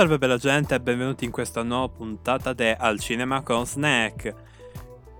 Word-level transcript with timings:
Salve 0.00 0.16
bella 0.16 0.38
gente 0.38 0.74
e 0.74 0.80
benvenuti 0.80 1.26
in 1.26 1.30
questa 1.30 1.62
nuova 1.62 1.90
puntata 1.90 2.54
di 2.54 2.74
Al 2.74 2.98
Cinema 2.98 3.42
con 3.42 3.66
Snack. 3.66 4.34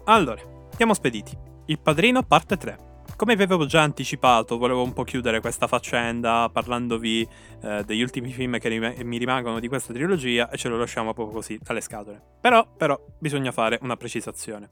Allora, 0.04 0.40
siamo 0.74 0.94
spediti. 0.94 1.36
Il 1.66 1.78
Padrino 1.78 2.22
parte 2.22 2.56
3. 2.56 2.78
Come 3.14 3.36
vi 3.36 3.42
avevo 3.42 3.66
già 3.66 3.82
anticipato, 3.82 4.56
volevo 4.56 4.82
un 4.82 4.94
po' 4.94 5.04
chiudere 5.04 5.40
questa 5.40 5.66
faccenda 5.66 6.48
parlandovi 6.50 7.28
eh, 7.62 7.84
degli 7.84 8.00
ultimi 8.00 8.32
film 8.32 8.58
che 8.58 8.70
rim- 8.70 9.02
mi 9.02 9.18
rimangono 9.18 9.60
di 9.60 9.68
questa 9.68 9.92
trilogia 9.92 10.48
e 10.48 10.56
ce 10.56 10.70
lo 10.70 10.78
lasciamo 10.78 11.12
proprio 11.12 11.34
così, 11.36 11.60
dalle 11.62 11.82
scatole. 11.82 12.18
Però, 12.40 12.66
però, 12.74 12.98
bisogna 13.18 13.52
fare 13.52 13.78
una 13.82 13.98
precisazione. 13.98 14.70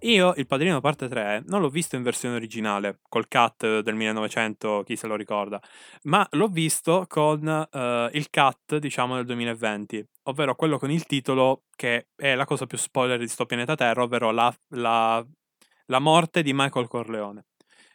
Io 0.00 0.34
il 0.36 0.46
Padrino 0.46 0.80
parte 0.80 1.08
3 1.08 1.44
non 1.46 1.60
l'ho 1.62 1.70
visto 1.70 1.96
in 1.96 2.02
versione 2.02 2.36
originale, 2.36 3.00
col 3.08 3.26
cut 3.26 3.80
del 3.80 3.94
1900, 3.94 4.82
chi 4.84 4.96
se 4.96 5.06
lo 5.06 5.16
ricorda, 5.16 5.60
ma 6.02 6.26
l'ho 6.32 6.48
visto 6.48 7.06
con 7.08 7.46
uh, 7.46 8.16
il 8.16 8.28
cut, 8.30 8.76
diciamo, 8.76 9.16
del 9.16 9.24
2020, 9.24 10.06
ovvero 10.24 10.54
quello 10.54 10.78
con 10.78 10.90
il 10.90 11.06
titolo 11.06 11.62
che 11.74 12.08
è 12.14 12.34
la 12.34 12.44
cosa 12.44 12.66
più 12.66 12.76
spoiler 12.76 13.18
di 13.18 13.28
sto 13.28 13.46
pianeta 13.46 13.74
Terra, 13.76 14.02
ovvero 14.02 14.30
la, 14.30 14.54
la, 14.70 15.24
la 15.86 15.98
morte 16.00 16.42
di 16.42 16.52
Michael 16.52 16.88
Corleone. 16.88 17.46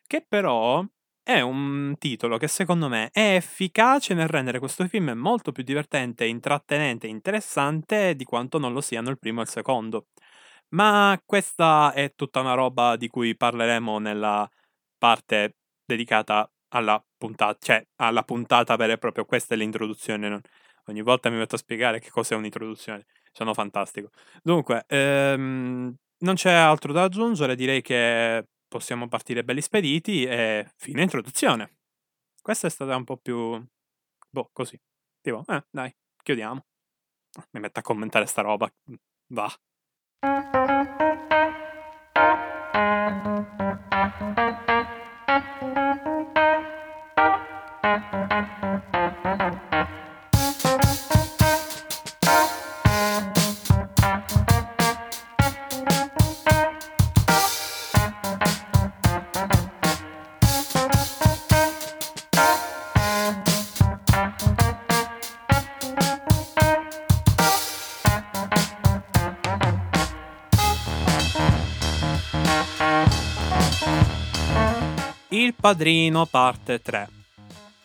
Che 0.08 0.26
però 0.28 0.84
è 1.22 1.42
un 1.42 1.94
titolo 2.00 2.38
che 2.38 2.48
secondo 2.48 2.88
me 2.88 3.12
è 3.12 3.36
efficace 3.36 4.16
nel 4.16 4.28
rendere 4.28 4.58
questo 4.58 4.88
film 4.88 5.12
molto 5.12 5.52
più 5.52 5.62
divertente, 5.62 6.26
intrattenente 6.26 7.06
e 7.06 7.12
interessante 7.12 8.16
di 8.16 8.24
quanto 8.24 8.58
non 8.58 8.74
lo 8.74 8.82
siano 8.82 9.12
il 9.12 9.20
primo 9.20 9.42
e 9.42 9.44
il 9.44 9.50
secondo. 9.50 10.08
Ma 10.70 11.20
questa 11.26 11.94
è 11.94 12.14
tutta 12.16 12.40
una 12.42 12.54
roba 12.54 12.96
di 12.96 13.08
cui 13.08 13.36
parleremo 13.36 13.98
nella 14.00 14.50
parte 14.98 15.56
dedicata 15.86 16.50
alla 16.70 17.04
puntata, 17.18 17.58
cioè 17.60 17.84
alla 17.96 18.24
puntata 18.24 18.76
vera 18.76 18.94
e 18.94 18.98
propria. 18.98 19.26
Questa 19.26 19.56
è 19.56 19.58
l'introduzione. 19.58 20.30
Non... 20.30 20.42
Ogni 20.86 21.02
volta 21.02 21.30
mi 21.30 21.38
metto 21.38 21.56
a 21.56 21.58
spiegare 21.58 22.00
che 22.00 22.10
cos'è 22.10 22.36
un'introduzione. 22.36 23.06
Sono 23.32 23.54
fantastico. 23.54 24.10
Dunque, 24.44 24.86
ehm, 24.88 25.96
non 26.20 26.36
c'è 26.36 26.52
altro 26.52 26.94
da 26.94 27.04
aggiungere. 27.04 27.56
Direi 27.56 27.82
che 27.82 28.46
possiamo 28.68 29.08
partire 29.08 29.44
belli 29.44 29.62
spediti 29.62 30.24
e 30.26 30.72
fine 30.78 31.02
introduzione. 31.02 31.78
Questa 32.42 32.68
è 32.68 32.70
stata 32.70 32.96
un 32.96 33.04
po' 33.04 33.18
più... 33.18 33.64
Boh, 34.30 34.50
così. 34.54 34.80
Tipo, 35.22 35.44
eh, 35.48 35.66
dai, 35.72 35.94
chiudiamo. 36.24 36.64
Mi 37.52 37.60
metto 37.60 37.80
a 37.80 37.84
commentare 37.84 38.26
sta 38.26 38.42
roba. 38.42 38.72
Va. 39.34 39.52
Il 40.22 40.30
Padrino 75.60 76.26
parte 76.26 76.82
3. 76.82 77.10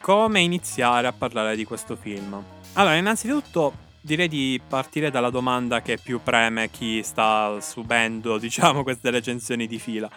Come 0.00 0.38
iniziare 0.38 1.08
a 1.08 1.12
parlare 1.12 1.56
di 1.56 1.64
questo 1.64 1.96
film? 1.96 2.40
Allora, 2.74 2.94
innanzitutto 2.94 3.74
direi 4.00 4.28
di 4.28 4.60
partire 4.64 5.10
dalla 5.10 5.28
domanda 5.28 5.82
che 5.82 5.98
più 5.98 6.20
preme 6.22 6.70
chi 6.70 7.02
sta 7.02 7.60
subendo, 7.60 8.38
diciamo, 8.38 8.84
queste 8.84 9.10
recensioni 9.10 9.66
di 9.66 9.80
fila. 9.80 10.08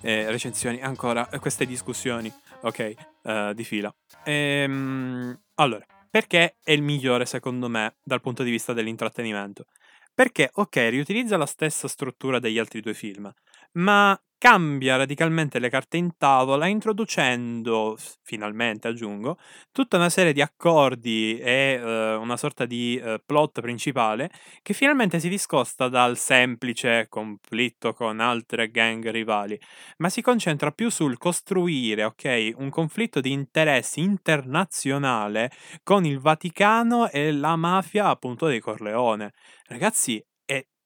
Eh, 0.00 0.30
recensioni, 0.30 0.80
ancora, 0.80 1.28
queste 1.40 1.66
discussioni, 1.66 2.32
ok, 2.62 2.94
uh, 3.22 3.52
di 3.52 3.64
fila. 3.64 3.94
Ehm, 4.24 5.38
allora, 5.56 5.84
perché 6.08 6.56
è 6.64 6.72
il 6.72 6.80
migliore 6.80 7.26
secondo 7.26 7.68
me 7.68 7.96
dal 8.02 8.22
punto 8.22 8.42
di 8.42 8.50
vista 8.50 8.72
dell'intrattenimento? 8.72 9.66
Perché, 10.14 10.48
ok, 10.54 10.76
riutilizza 10.88 11.36
la 11.36 11.44
stessa 11.44 11.86
struttura 11.86 12.38
degli 12.38 12.58
altri 12.58 12.80
due 12.80 12.94
film, 12.94 13.30
ma 13.72 14.18
cambia 14.44 14.96
radicalmente 14.96 15.58
le 15.58 15.70
carte 15.70 15.96
in 15.96 16.18
tavola 16.18 16.66
introducendo, 16.66 17.96
finalmente 18.20 18.88
aggiungo, 18.88 19.38
tutta 19.72 19.96
una 19.96 20.10
serie 20.10 20.34
di 20.34 20.42
accordi 20.42 21.38
e 21.38 21.80
uh, 21.80 22.20
una 22.20 22.36
sorta 22.36 22.66
di 22.66 23.00
uh, 23.02 23.14
plot 23.24 23.62
principale 23.62 24.30
che 24.60 24.74
finalmente 24.74 25.18
si 25.18 25.30
discosta 25.30 25.88
dal 25.88 26.18
semplice 26.18 27.06
conflitto 27.08 27.94
con 27.94 28.20
altre 28.20 28.70
gang 28.70 29.08
rivali, 29.08 29.58
ma 29.96 30.10
si 30.10 30.20
concentra 30.20 30.72
più 30.72 30.90
sul 30.90 31.16
costruire, 31.16 32.04
ok, 32.04 32.52
un 32.56 32.68
conflitto 32.68 33.22
di 33.22 33.32
interessi 33.32 34.00
internazionale 34.00 35.52
con 35.82 36.04
il 36.04 36.18
Vaticano 36.20 37.08
e 37.08 37.32
la 37.32 37.56
mafia 37.56 38.08
appunto 38.08 38.46
dei 38.46 38.60
Corleone. 38.60 39.32
Ragazzi, 39.68 40.22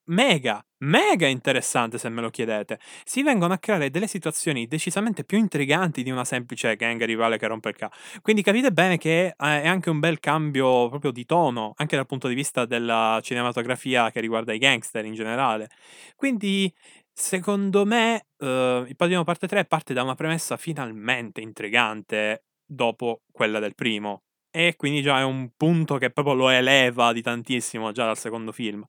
mega, 0.09 0.65
mega 0.79 1.27
interessante 1.27 1.99
se 1.99 2.09
me 2.09 2.21
lo 2.21 2.31
chiedete. 2.31 2.79
Si 3.05 3.23
vengono 3.23 3.55
a 3.55 3.59
creare 3.59 3.91
delle 3.91 4.07
situazioni 4.07 4.67
decisamente 4.67 5.25
più 5.25 5.39
intriganti 5.39 6.03
di 6.03 6.11
una 6.11 6.25
semplice 6.25 6.77
gang 6.77 7.03
rivale 7.05 7.39
che 7.39 7.47
rompe 7.47 7.71
il 7.71 7.77
ca. 7.77 7.91
Quindi 8.23 8.43
capite 8.43 8.73
bene 8.73 8.99
che 8.99 9.35
è 9.37 9.67
anche 9.67 9.91
un 9.91 9.99
bel 10.01 10.21
cambio 10.21 10.89
proprio 10.89 11.11
di 11.11 11.25
tono, 11.25 11.73
anche 11.77 11.97
dal 11.97 12.07
punto 12.07 12.29
di 12.29 12.35
vista 12.35 12.65
della 12.65 13.19
cinematografia 13.23 14.11
che 14.11 14.21
riguarda 14.21 14.53
i 14.53 14.59
gangster 14.59 15.05
in 15.05 15.15
generale. 15.15 15.69
Quindi 16.17 16.73
secondo 17.13 17.85
me 17.85 18.27
uh, 18.39 18.85
il 18.87 18.95
Padrino 18.97 19.25
parte 19.25 19.49
3 19.49 19.65
parte 19.65 19.93
da 19.93 20.03
una 20.03 20.15
premessa 20.15 20.57
finalmente 20.57 21.41
intrigante 21.41 22.45
dopo 22.65 23.23
quella 23.33 23.59
del 23.59 23.75
primo. 23.75 24.23
E 24.51 24.75
quindi 24.77 25.03
già 25.03 25.19
è 25.19 25.25
un 25.25 25.51
punto 25.57 25.99
che 25.99 26.11
proprio 26.11 26.35
lo 26.35 26.49
eleva 26.49 27.13
di 27.13 27.23
tantissimo 27.23 27.93
già 27.93 28.07
dal 28.07 28.17
secondo 28.19 28.53
film. 28.53 28.85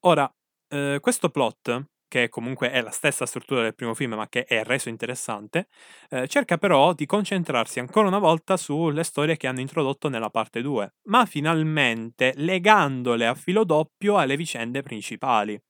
Ora, 0.00 0.32
eh, 0.68 0.98
questo 1.00 1.28
plot, 1.30 1.86
che 2.08 2.28
comunque 2.28 2.70
è 2.70 2.80
la 2.82 2.90
stessa 2.90 3.26
struttura 3.26 3.62
del 3.62 3.74
primo 3.74 3.94
film, 3.94 4.14
ma 4.14 4.28
che 4.28 4.44
è 4.44 4.62
reso 4.64 4.88
interessante, 4.88 5.68
eh, 6.10 6.26
cerca 6.28 6.56
però 6.58 6.92
di 6.94 7.06
concentrarsi 7.06 7.80
ancora 7.80 8.06
una 8.08 8.18
volta 8.18 8.56
sulle 8.56 9.02
storie 9.04 9.36
che 9.36 9.46
hanno 9.46 9.60
introdotto 9.60 10.08
nella 10.08 10.30
parte 10.30 10.62
2, 10.62 10.94
ma 11.04 11.26
finalmente 11.26 12.32
legandole 12.36 13.26
a 13.26 13.34
filo 13.34 13.64
doppio 13.64 14.18
alle 14.18 14.36
vicende 14.36 14.82
principali. 14.82 15.60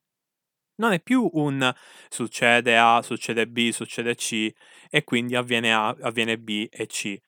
Non 0.79 0.93
è 0.93 1.01
più 1.01 1.29
un 1.35 1.73
succede 2.09 2.77
A, 2.77 3.01
succede 3.03 3.47
B, 3.49 3.71
succede 3.71 4.15
C 4.15 4.53
e 4.91 5.05
quindi 5.05 5.35
avviene 5.35 5.73
A, 5.75 5.89
avviene 6.03 6.39
B 6.39 6.67
e 6.71 6.87
C. 6.87 7.19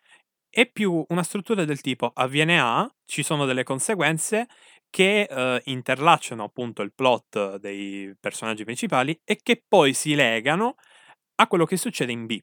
È 0.50 0.66
più 0.70 1.04
una 1.08 1.22
struttura 1.22 1.64
del 1.64 1.80
tipo 1.80 2.10
avviene 2.14 2.60
A, 2.60 2.90
ci 3.06 3.22
sono 3.22 3.46
delle 3.46 3.64
conseguenze 3.64 4.48
che 4.90 5.26
uh, 5.30 5.60
interlacciano 5.70 6.44
appunto 6.44 6.82
il 6.82 6.92
plot 6.94 7.56
dei 7.56 8.14
personaggi 8.18 8.64
principali 8.64 9.18
e 9.24 9.38
che 9.42 9.62
poi 9.66 9.94
si 9.94 10.14
legano 10.14 10.76
a 11.36 11.46
quello 11.46 11.64
che 11.64 11.76
succede 11.76 12.12
in 12.12 12.26
B. 12.26 12.40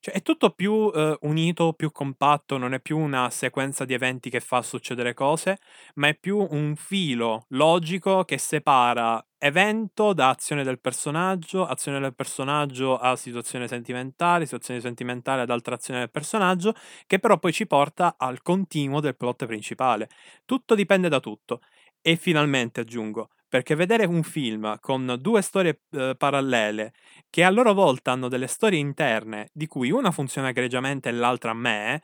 Cioè 0.00 0.14
è 0.14 0.22
tutto 0.22 0.50
più 0.50 0.72
uh, 0.72 1.16
unito, 1.22 1.72
più 1.72 1.90
compatto, 1.90 2.58
non 2.58 2.74
è 2.74 2.80
più 2.80 2.98
una 2.98 3.30
sequenza 3.30 3.84
di 3.84 3.94
eventi 3.94 4.30
che 4.30 4.40
fa 4.40 4.62
succedere 4.62 5.14
cose, 5.14 5.58
ma 5.94 6.08
è 6.08 6.14
più 6.16 6.38
un 6.38 6.76
filo 6.76 7.46
logico 7.50 8.24
che 8.24 8.38
separa 8.38 9.24
evento 9.38 10.12
da 10.12 10.30
azione 10.30 10.64
del 10.64 10.80
personaggio, 10.80 11.66
azione 11.66 12.00
del 12.00 12.14
personaggio 12.14 12.96
a 12.98 13.16
situazione 13.16 13.68
sentimentale, 13.68 14.44
situazione 14.44 14.80
sentimentale 14.80 15.42
ad 15.42 15.50
altra 15.50 15.74
azione 15.74 16.00
del 16.00 16.10
personaggio, 16.10 16.74
che 17.06 17.18
però 17.18 17.38
poi 17.38 17.52
ci 17.52 17.66
porta 17.66 18.14
al 18.18 18.42
continuo 18.42 19.00
del 19.00 19.16
plot 19.16 19.46
principale. 19.46 20.08
Tutto 20.44 20.74
dipende 20.74 21.08
da 21.08 21.20
tutto. 21.20 21.60
E 22.08 22.14
finalmente 22.14 22.82
aggiungo, 22.82 23.30
perché 23.48 23.74
vedere 23.74 24.06
un 24.06 24.22
film 24.22 24.78
con 24.78 25.16
due 25.18 25.42
storie 25.42 25.80
eh, 25.90 26.14
parallele 26.16 26.92
che 27.28 27.42
a 27.42 27.50
loro 27.50 27.74
volta 27.74 28.12
hanno 28.12 28.28
delle 28.28 28.46
storie 28.46 28.78
interne, 28.78 29.48
di 29.52 29.66
cui 29.66 29.90
una 29.90 30.12
funziona 30.12 30.50
egregiamente 30.50 31.08
e 31.08 31.12
l'altra 31.12 31.50
a 31.50 31.54
me, 31.54 32.00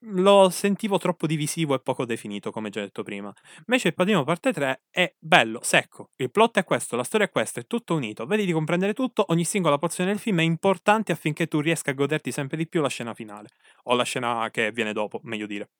lo 0.00 0.50
sentivo 0.50 0.98
troppo 0.98 1.28
divisivo 1.28 1.76
e 1.76 1.78
poco 1.78 2.04
definito, 2.04 2.50
come 2.50 2.70
già 2.70 2.80
detto 2.80 3.04
prima. 3.04 3.32
Invece 3.58 3.86
il 3.86 3.94
Padrino 3.94 4.24
parte 4.24 4.52
3 4.52 4.82
è 4.90 5.14
bello, 5.16 5.60
secco. 5.62 6.10
Il 6.16 6.32
plot 6.32 6.58
è 6.58 6.64
questo, 6.64 6.96
la 6.96 7.04
storia 7.04 7.26
è 7.26 7.30
questa, 7.30 7.60
è 7.60 7.68
tutto 7.68 7.94
unito. 7.94 8.26
Vedi 8.26 8.46
di 8.46 8.52
comprendere 8.52 8.94
tutto, 8.94 9.26
ogni 9.28 9.44
singola 9.44 9.78
porzione 9.78 10.10
del 10.10 10.18
film 10.18 10.40
è 10.40 10.42
importante 10.42 11.12
affinché 11.12 11.46
tu 11.46 11.60
riesca 11.60 11.92
a 11.92 11.94
goderti 11.94 12.32
sempre 12.32 12.56
di 12.56 12.66
più 12.66 12.80
la 12.80 12.88
scena 12.88 13.14
finale. 13.14 13.50
O 13.84 13.94
la 13.94 14.02
scena 14.02 14.48
che 14.50 14.72
viene 14.72 14.92
dopo, 14.92 15.20
meglio 15.22 15.46
dire. 15.46 15.70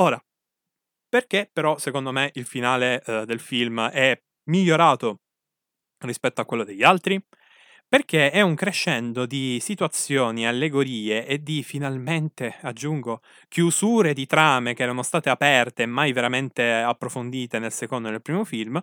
Ora, 0.00 0.20
perché 1.08 1.48
però 1.52 1.78
secondo 1.78 2.12
me 2.12 2.30
il 2.34 2.46
finale 2.46 3.02
eh, 3.04 3.24
del 3.26 3.40
film 3.40 3.88
è 3.88 4.20
migliorato 4.44 5.20
rispetto 6.00 6.40
a 6.40 6.44
quello 6.44 6.64
degli 6.64 6.82
altri? 6.82 7.20
Perché 7.88 8.30
è 8.30 8.42
un 8.42 8.54
crescendo 8.54 9.24
di 9.24 9.58
situazioni, 9.60 10.46
allegorie 10.46 11.26
e 11.26 11.42
di 11.42 11.62
finalmente, 11.62 12.56
aggiungo, 12.60 13.22
chiusure 13.48 14.12
di 14.12 14.26
trame 14.26 14.74
che 14.74 14.82
erano 14.82 15.02
state 15.02 15.30
aperte 15.30 15.84
e 15.84 15.86
mai 15.86 16.12
veramente 16.12 16.70
approfondite 16.70 17.58
nel 17.58 17.72
secondo 17.72 18.08
e 18.08 18.10
nel 18.10 18.20
primo 18.22 18.44
film, 18.44 18.78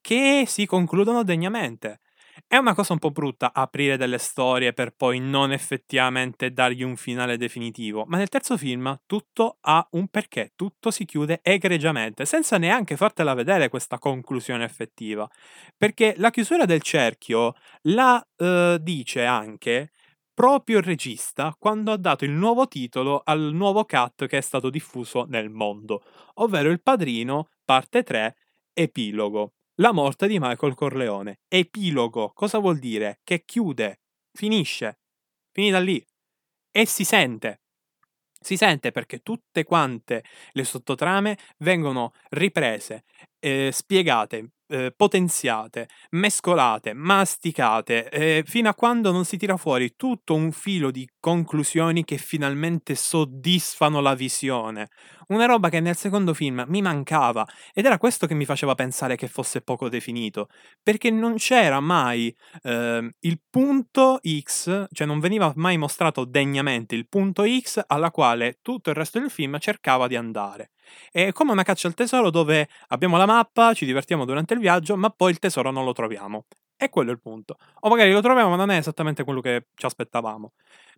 che 0.00 0.44
si 0.48 0.66
concludono 0.66 1.22
degnamente. 1.22 2.00
È 2.46 2.56
una 2.56 2.74
cosa 2.74 2.92
un 2.92 2.98
po' 2.98 3.10
brutta 3.10 3.52
aprire 3.52 3.96
delle 3.96 4.18
storie 4.18 4.72
per 4.72 4.92
poi 4.94 5.18
non 5.18 5.52
effettivamente 5.52 6.52
dargli 6.52 6.82
un 6.82 6.96
finale 6.96 7.36
definitivo, 7.36 8.04
ma 8.06 8.18
nel 8.18 8.28
terzo 8.28 8.56
film 8.56 9.00
tutto 9.06 9.58
ha 9.62 9.86
un 9.92 10.08
perché, 10.08 10.52
tutto 10.54 10.90
si 10.90 11.04
chiude 11.04 11.40
egregiamente, 11.42 12.24
senza 12.24 12.58
neanche 12.58 12.96
fartela 12.96 13.34
vedere 13.34 13.68
questa 13.68 13.98
conclusione 13.98 14.64
effettiva. 14.64 15.28
Perché 15.76 16.14
la 16.18 16.30
chiusura 16.30 16.64
del 16.66 16.82
cerchio 16.82 17.54
la 17.82 18.24
eh, 18.36 18.78
dice 18.80 19.24
anche 19.24 19.90
proprio 20.32 20.78
il 20.78 20.84
regista 20.84 21.54
quando 21.58 21.92
ha 21.92 21.96
dato 21.96 22.24
il 22.24 22.30
nuovo 22.30 22.66
titolo 22.66 23.20
al 23.24 23.50
nuovo 23.52 23.84
cut 23.84 24.26
che 24.26 24.38
è 24.38 24.40
stato 24.40 24.70
diffuso 24.70 25.26
nel 25.28 25.50
mondo, 25.50 26.02
ovvero 26.34 26.70
Il 26.70 26.80
Padrino, 26.82 27.48
parte 27.64 28.02
3, 28.02 28.36
epilogo. 28.72 29.52
La 29.80 29.92
morte 29.92 30.26
di 30.26 30.38
Michael 30.38 30.74
Corleone. 30.74 31.40
Epilogo. 31.48 32.32
Cosa 32.34 32.58
vuol 32.58 32.78
dire? 32.78 33.20
Che 33.24 33.46
chiude, 33.46 34.02
finisce, 34.30 35.00
finita 35.52 35.78
lì. 35.78 36.04
E 36.70 36.84
si 36.84 37.02
sente. 37.02 37.62
Si 38.38 38.58
sente 38.58 38.90
perché 38.90 39.20
tutte 39.20 39.64
quante 39.64 40.22
le 40.52 40.64
sottotrame 40.64 41.38
vengono 41.60 42.12
riprese, 42.28 43.04
eh, 43.38 43.70
spiegate, 43.72 44.50
eh, 44.70 44.92
potenziate, 44.96 45.88
mescolate, 46.10 46.92
masticate, 46.94 48.08
eh, 48.08 48.42
fino 48.46 48.68
a 48.68 48.74
quando 48.74 49.10
non 49.10 49.24
si 49.24 49.36
tira 49.36 49.56
fuori 49.56 49.94
tutto 49.96 50.34
un 50.34 50.52
filo 50.52 50.90
di 50.90 51.08
conclusioni 51.18 52.04
che 52.04 52.16
finalmente 52.16 52.94
soddisfano 52.94 54.00
la 54.00 54.14
visione. 54.14 54.88
Una 55.28 55.46
roba 55.46 55.68
che 55.68 55.80
nel 55.80 55.96
secondo 55.96 56.34
film 56.34 56.64
mi 56.68 56.82
mancava 56.82 57.46
ed 57.72 57.84
era 57.84 57.98
questo 57.98 58.26
che 58.26 58.34
mi 58.34 58.44
faceva 58.44 58.74
pensare 58.74 59.16
che 59.16 59.28
fosse 59.28 59.60
poco 59.60 59.88
definito, 59.88 60.48
perché 60.82 61.10
non 61.10 61.34
c'era 61.36 61.80
mai 61.80 62.34
eh, 62.62 63.10
il 63.20 63.40
punto 63.48 64.20
X, 64.40 64.86
cioè 64.92 65.06
non 65.06 65.20
veniva 65.20 65.52
mai 65.56 65.76
mostrato 65.76 66.24
degnamente 66.24 66.94
il 66.94 67.08
punto 67.08 67.44
X 67.44 67.80
alla 67.86 68.10
quale 68.10 68.58
tutto 68.62 68.90
il 68.90 68.96
resto 68.96 69.18
del 69.18 69.30
film 69.30 69.58
cercava 69.58 70.06
di 70.06 70.16
andare. 70.16 70.70
È 71.10 71.32
come 71.32 71.52
una 71.52 71.62
caccia 71.62 71.88
al 71.88 71.94
tesoro 71.94 72.30
dove 72.30 72.68
abbiamo 72.88 73.16
la 73.16 73.26
mappa, 73.26 73.72
ci 73.74 73.84
divertiamo 73.84 74.24
durante 74.24 74.54
il 74.54 74.60
viaggio, 74.60 74.96
ma 74.96 75.10
poi 75.10 75.30
il 75.30 75.38
tesoro 75.38 75.70
non 75.70 75.84
lo 75.84 75.92
troviamo. 75.92 76.46
E 76.76 76.88
quello 76.88 77.10
è 77.10 77.12
il 77.12 77.20
punto. 77.20 77.56
O 77.80 77.88
magari 77.90 78.10
lo 78.10 78.22
troviamo, 78.22 78.50
ma 78.50 78.56
non 78.56 78.70
è 78.70 78.76
esattamente 78.76 79.22
quello 79.24 79.40
che 79.40 79.66
ci 79.74 79.84
aspettavamo. 79.84 80.52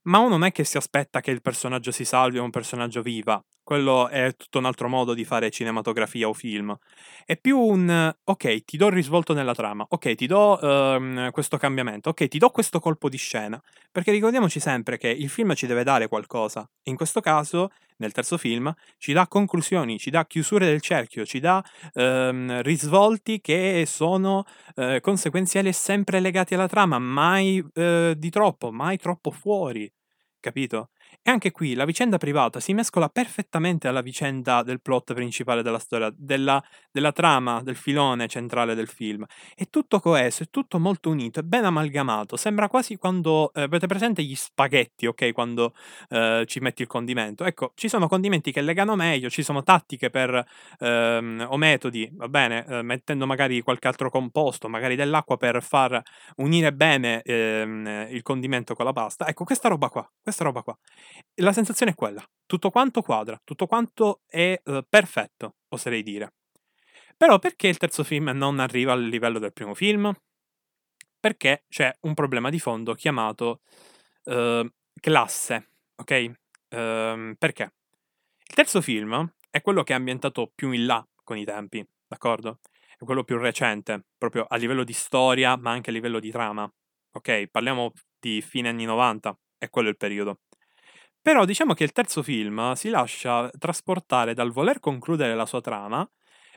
Ma 0.05 0.19
uno 0.19 0.29
non 0.29 0.45
è 0.45 0.53
che 0.53 0.65
si 0.65 0.77
aspetta 0.77 1.21
che 1.21 1.31
il 1.31 1.43
personaggio 1.43 1.91
si 1.91 2.05
salvi 2.05 2.39
o 2.39 2.45
un 2.45 2.51
personaggio 2.51 3.03
viva. 3.03 3.43
Quello 3.65 4.09
è 4.09 4.35
tutto 4.37 4.59
un 4.59 4.65
altro 4.65 4.89
modo 4.89 5.15
di 5.15 5.25
fare 5.25 5.51
cinematografia 5.51 6.29
o 6.29 6.33
film. 6.33 6.77
È 7.25 7.37
più 7.37 7.59
un 7.59 8.13
ok, 8.25 8.65
ti 8.65 8.77
do 8.77 8.87
il 8.89 8.93
risvolto 8.93 9.35
nella 9.35 9.55
trama, 9.55 9.87
ok, 9.89 10.15
ti 10.17 10.27
do 10.27 10.59
um, 10.61 11.31
questo 11.31 11.57
cambiamento, 11.59 12.11
ok, 12.11 12.27
ti 12.27 12.39
do 12.39 12.51
questo 12.51 12.81
colpo 12.81 13.09
di 13.09 13.17
scena. 13.17 13.61
Perché 13.91 14.11
ricordiamoci 14.11 14.59
sempre 14.59 14.99
che 14.99 15.09
il 15.09 15.29
film 15.29 15.55
ci 15.55 15.67
deve 15.67 15.85
dare 15.85 16.09
qualcosa. 16.09 16.69
In 16.85 16.97
questo 16.97 17.21
caso, 17.21 17.71
nel 17.99 18.11
terzo 18.13 18.37
film, 18.37 18.73
ci 18.99 19.13
dà 19.13 19.29
conclusioni, 19.29 19.99
ci 19.99 20.11
dà 20.11 20.27
chiusure 20.27 20.67
del 20.67 20.81
cerchio, 20.81 21.25
ci 21.25 21.39
dà 21.39 21.63
um, 21.95 22.61
risvolti 22.63 23.41
che 23.41 23.85
sono 23.87 24.45
uh, 24.75 24.99
conseguenziali 25.01 25.69
e 25.69 25.73
sempre 25.73 26.19
legati 26.19 26.55
alla 26.55 26.69
trama, 26.69 26.99
mai 26.99 27.59
uh, 27.61 28.15
di 28.15 28.31
troppo, 28.31 28.73
mai 28.73 28.99
troppo 28.99 29.31
fuori 29.31 29.91
capito? 30.43 30.91
E 31.21 31.31
anche 31.31 31.51
qui 31.51 31.75
la 31.75 31.85
vicenda 31.85 32.19
privata 32.19 32.59
si 32.61 32.73
mescola 32.73 33.09
perfettamente 33.09 33.89
alla 33.89 34.01
vicenda 34.01 34.63
del 34.63 34.81
plot 34.81 35.15
principale 35.15 35.63
della 35.63 35.79
storia, 35.79 36.13
della, 36.17 36.63
della 36.91 37.13
trama, 37.13 37.63
del 37.63 37.77
filone 37.77 38.27
centrale 38.29 38.75
del 38.75 38.89
film. 38.89 39.25
È 39.55 39.69
tutto 39.69 40.01
coeso, 40.01 40.43
è 40.45 40.47
tutto 40.51 40.79
molto 40.79 41.11
unito, 41.11 41.41
è 41.41 41.43
ben 41.43 41.65
amalgamato. 41.65 42.37
Sembra 42.37 42.69
quasi 42.69 42.97
quando 42.97 43.53
eh, 43.55 43.63
avete 43.63 43.87
presente 43.87 44.23
gli 44.23 44.35
spaghetti, 44.35 45.07
ok? 45.07 45.33
Quando 45.33 45.75
eh, 46.09 46.45
ci 46.47 46.61
metti 46.61 46.83
il 46.83 46.89
condimento. 46.89 47.45
Ecco, 47.45 47.73
ci 47.75 47.89
sono 47.89 48.09
condimenti 48.09 48.51
che 48.53 48.61
legano 48.61 48.97
meglio, 48.97 49.31
ci 49.31 49.43
sono 49.43 49.63
tattiche 49.63 50.11
per, 50.11 50.45
ehm, 50.79 51.47
o 51.49 51.57
metodi, 51.57 52.09
va 52.13 52.29
bene, 52.29 52.65
eh, 52.67 52.83
mettendo 52.83 53.27
magari 53.27 53.61
qualche 53.61 53.89
altro 53.89 54.11
composto, 54.11 54.69
magari 54.69 54.97
dell'acqua 54.97 55.37
per 55.37 55.63
far 55.63 56.01
unire 56.37 56.73
bene 56.73 57.23
ehm, 57.23 58.09
il 58.11 58.23
condimento 58.23 58.75
con 58.75 58.85
la 58.85 58.93
pasta. 58.93 59.27
Ecco, 59.29 59.45
questa 59.45 59.69
roba 59.69 59.89
qua, 59.89 60.09
questa 60.23 60.45
roba 60.45 60.63
qua. 60.63 60.77
La 61.37 61.53
sensazione 61.53 61.93
è 61.93 61.95
quella, 61.95 62.25
tutto 62.47 62.71
quanto 62.71 63.03
quadra, 63.03 63.41
tutto 63.43 63.67
quanto 63.67 64.21
è 64.27 64.61
uh, 64.65 64.85
perfetto, 64.89 65.57
oserei 65.69 66.03
dire. 66.03 66.35
Però 67.17 67.39
perché 67.39 67.69
il 67.69 67.77
terzo 67.77 68.05
film 68.05 68.31
non 68.35 68.59
arriva 68.59 68.93
al 68.93 69.05
livello 69.05 69.39
del 69.39 69.53
primo 69.53 69.75
film? 69.75 70.13
Perché 71.19 71.65
c'è 71.69 71.95
un 72.01 72.15
problema 72.15 72.51
di 72.51 72.59
fondo 72.59 72.95
chiamato 72.95 73.61
uh, 74.25 74.69
classe, 75.01 75.69
ok? 75.95 76.33
Uh, 76.71 77.35
perché? 77.39 77.73
Il 78.45 78.55
terzo 78.55 78.81
film 78.81 79.33
è 79.49 79.61
quello 79.63 79.83
che 79.83 79.93
è 79.93 79.97
ambientato 79.97 80.51
più 80.55 80.73
in 80.73 80.85
là 80.85 81.07
con 81.23 81.39
i 81.39 81.45
tempi, 81.45 81.87
d'accordo? 82.07 82.61
È 82.99 83.05
quello 83.05 83.25
più 83.25 83.39
recente, 83.39 84.05
proprio 84.19 84.45
a 84.49 84.57
livello 84.57 84.85
di 84.85 84.93
storia, 84.93 85.57
ma 85.57 85.71
anche 85.71 85.91
a 85.91 85.93
livello 85.93 86.21
di 86.21 86.31
trama. 86.31 86.71
Ok, 87.13 87.47
parliamo 87.47 87.93
di 88.19 88.43
fine 88.43 88.69
anni 88.69 88.85
90, 88.85 89.39
è 89.59 89.71
quello 89.71 89.89
il 89.89 89.97
periodo. 89.97 90.41
Però 91.23 91.45
diciamo 91.45 91.75
che 91.75 91.85
il 91.85 91.93
terzo 91.93 92.23
film 92.23 92.73
si 92.73 92.89
lascia 92.89 93.49
trasportare 93.59 94.35
dal 94.35 94.51
voler 94.51 94.81
concludere 94.81 95.35
la 95.35 95.47
sua 95.47 95.61
trama 95.61 96.09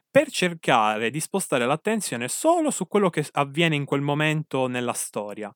per 0.10 0.30
cercare 0.32 1.10
di 1.12 1.20
spostare 1.20 1.66
l'attenzione 1.66 2.28
solo 2.28 2.72
su 2.72 2.88
quello 2.88 3.10
che 3.10 3.28
avviene 3.34 3.76
in 3.76 3.86
quel 3.86 4.02
momento 4.02 4.68
nella 4.68 4.94
storia. 4.94 5.54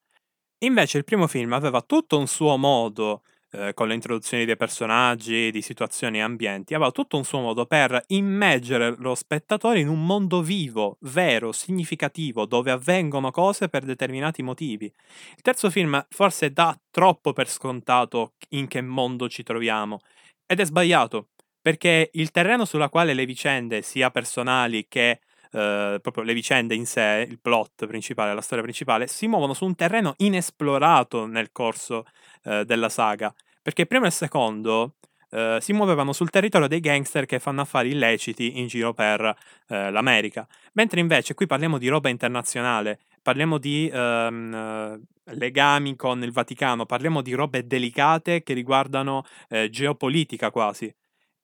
Invece 0.60 0.98
il 1.00 1.06
primo 1.06 1.28
film 1.28 1.54
aveva 1.54 1.82
tutto 1.82 2.18
un 2.20 2.28
suo 2.28 2.58
modo 2.58 3.24
eh, 3.52 3.74
con 3.74 3.88
le 3.88 3.94
introduzioni 3.94 4.46
dei 4.46 4.56
personaggi, 4.56 5.52
di 5.52 5.62
situazioni 5.62 6.18
e 6.18 6.22
ambienti, 6.22 6.74
aveva 6.74 6.92
tutto 6.92 7.18
un 7.18 7.24
suo 7.24 7.40
modo 7.40 7.66
per 7.66 8.02
immergere 8.08 8.96
lo 8.98 9.16
spettatore 9.16 9.80
in 9.80 9.88
un 9.88 10.06
mondo 10.06 10.42
vivo, 10.42 10.98
vero, 11.02 11.52
significativo, 11.52 12.46
dove 12.46 12.72
avvengono 12.72 13.32
cose 13.32 13.70
per 13.70 13.84
determinati 13.84 14.44
motivi. 14.44 14.86
Il 14.86 15.42
terzo 15.42 15.70
film 15.70 16.06
forse 16.10 16.52
dà 16.52 16.78
troppo 16.92 17.34
per 17.34 17.50
scontato 17.50 18.34
in 18.50 18.68
che 18.68 18.82
mondo 18.82 19.28
ci 19.30 19.44
troviamo, 19.44 20.00
ed 20.46 20.60
è 20.60 20.66
sbagliato, 20.66 21.30
perché 21.62 22.10
il 22.14 22.32
terreno 22.32 22.66
sulla 22.66 22.90
quale 22.90 23.14
le 23.14 23.26
vicende, 23.26 23.82
sia 23.82 24.10
personali 24.12 24.88
che 24.88 25.22
Uh, 25.52 26.00
proprio 26.00 26.22
le 26.22 26.36
vicende 26.36 26.76
in 26.76 26.86
sé, 26.86 27.26
il 27.28 27.40
plot 27.40 27.88
principale, 27.88 28.36
la 28.36 28.42
storia 28.42 28.64
principale, 28.64 29.08
si 29.08 29.26
muovono 29.26 29.56
su 29.56 29.66
un 29.66 29.74
terreno 29.74 30.14
inesplorato 30.18 31.26
nel 31.26 31.52
corso 31.52 32.06
uh, 32.44 32.62
della 32.62 32.90
saga. 32.90 33.34
Perché 33.60 33.82
il 33.82 33.88
primo 33.88 34.04
e 34.04 34.10
il 34.10 34.14
secondo 34.14 34.98
uh, 35.32 35.58
si 35.60 35.74
muovevano 35.74 36.14
sul 36.14 36.30
territorio 36.30 36.68
dei 36.68 36.80
gangster 36.80 37.26
che 37.26 37.40
fanno 37.40 37.62
affari 37.62 37.90
illeciti 37.90 38.60
in 38.60 38.68
giro 38.68 38.94
per 38.94 39.36
l'America. 39.68 40.48
Mentre 40.74 41.00
invece 41.00 41.34
qui 41.34 41.48
parliamo 41.48 41.80
di 41.80 41.88
roba 41.88 42.10
internazionale, 42.10 43.00
parliamo 43.22 43.58
di 43.58 43.90
um, 43.92 45.02
legami 45.24 45.96
con 45.96 46.22
il 46.22 46.32
Vaticano, 46.32 46.86
parliamo 46.86 47.22
di 47.22 47.34
robe 47.34 47.66
delicate 47.66 48.44
che 48.44 48.54
riguardano 48.54 49.26
geopolitica 49.70 50.52
quasi. 50.52 50.94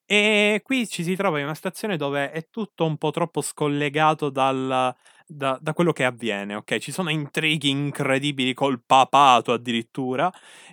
E 0.10 0.62
qui 0.64 0.88
ci 0.88 1.04
si 1.04 1.16
trova 1.16 1.40
in 1.40 1.46
una 1.46 1.56
situazione 1.56 1.98
dove 1.98 2.30
è 2.32 2.50
tutto 2.52 2.86
un 2.86 2.96
po' 2.98 3.10
troppo 3.10 3.42
scollegato 3.42 4.30
dal, 4.30 4.96
da, 5.28 5.58
da, 5.62 5.74
quello 5.74 5.92
che 5.92 6.04
avviene, 6.04 6.56
ok? 6.56 6.78
Ci 6.78 6.92
sono 6.92 7.10
intrighi 7.10 7.70
incredibili 7.70 8.54
col 8.54 8.82
papato 8.86 9.54
addirittura, 9.54 10.32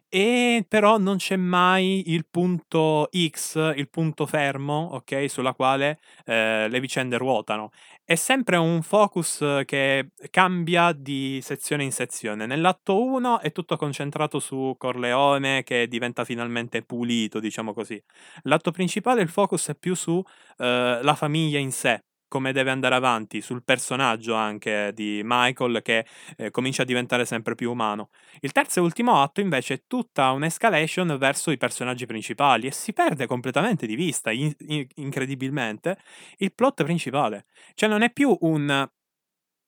e 0.08 0.64
però 0.68 0.98
non 0.98 1.16
c'è 1.16 1.36
mai 1.36 2.10
il 2.12 2.26
punto 2.30 3.08
X, 3.28 3.72
il 3.76 3.88
punto 3.88 4.26
fermo, 4.26 4.90
ok? 4.92 5.30
Sulla 5.30 5.54
quale 5.54 5.98
eh, 6.24 6.68
le 6.68 6.80
vicende 6.80 7.16
ruotano. 7.16 7.70
È 8.04 8.14
sempre 8.14 8.56
un 8.56 8.82
focus 8.82 9.62
che 9.64 10.10
cambia 10.30 10.92
di 10.92 11.40
sezione 11.42 11.84
in 11.84 11.92
sezione. 11.92 12.46
Nell'atto 12.46 13.02
1 13.02 13.40
è 13.40 13.52
tutto 13.52 13.76
concentrato 13.76 14.38
su 14.38 14.74
Corleone 14.76 15.62
che 15.62 15.88
diventa 15.88 16.24
finalmente 16.24 16.82
pulito, 16.82 17.40
diciamo 17.40 17.72
così. 17.72 18.02
L'atto 18.42 18.70
principale 18.70 19.22
il 19.22 19.28
focus 19.28 19.68
è 19.68 19.74
più 19.74 19.94
su 19.94 20.22
eh, 20.58 21.00
famiglia 21.14 21.58
in 21.58 21.70
sé, 21.70 22.02
come 22.32 22.52
deve 22.52 22.70
andare 22.70 22.94
avanti, 22.94 23.42
sul 23.42 23.62
personaggio 23.62 24.34
anche 24.34 24.92
di 24.94 25.20
Michael 25.22 25.82
che 25.82 26.06
eh, 26.38 26.50
comincia 26.50 26.80
a 26.80 26.84
diventare 26.86 27.26
sempre 27.26 27.54
più 27.54 27.70
umano. 27.70 28.08
Il 28.40 28.52
terzo 28.52 28.78
e 28.78 28.82
ultimo 28.82 29.20
atto 29.20 29.42
invece 29.42 29.74
è 29.74 29.82
tutta 29.86 30.30
un'escalation 30.30 31.18
verso 31.18 31.50
i 31.50 31.58
personaggi 31.58 32.06
principali 32.06 32.66
e 32.66 32.70
si 32.72 32.94
perde 32.94 33.26
completamente 33.26 33.84
di 33.86 33.96
vista, 33.96 34.30
in- 34.30 34.50
in- 34.68 34.86
incredibilmente, 34.94 35.98
il 36.38 36.54
plot 36.54 36.84
principale. 36.84 37.44
Cioè 37.74 37.86
non 37.90 38.00
è 38.00 38.10
più 38.10 38.34
un 38.40 38.88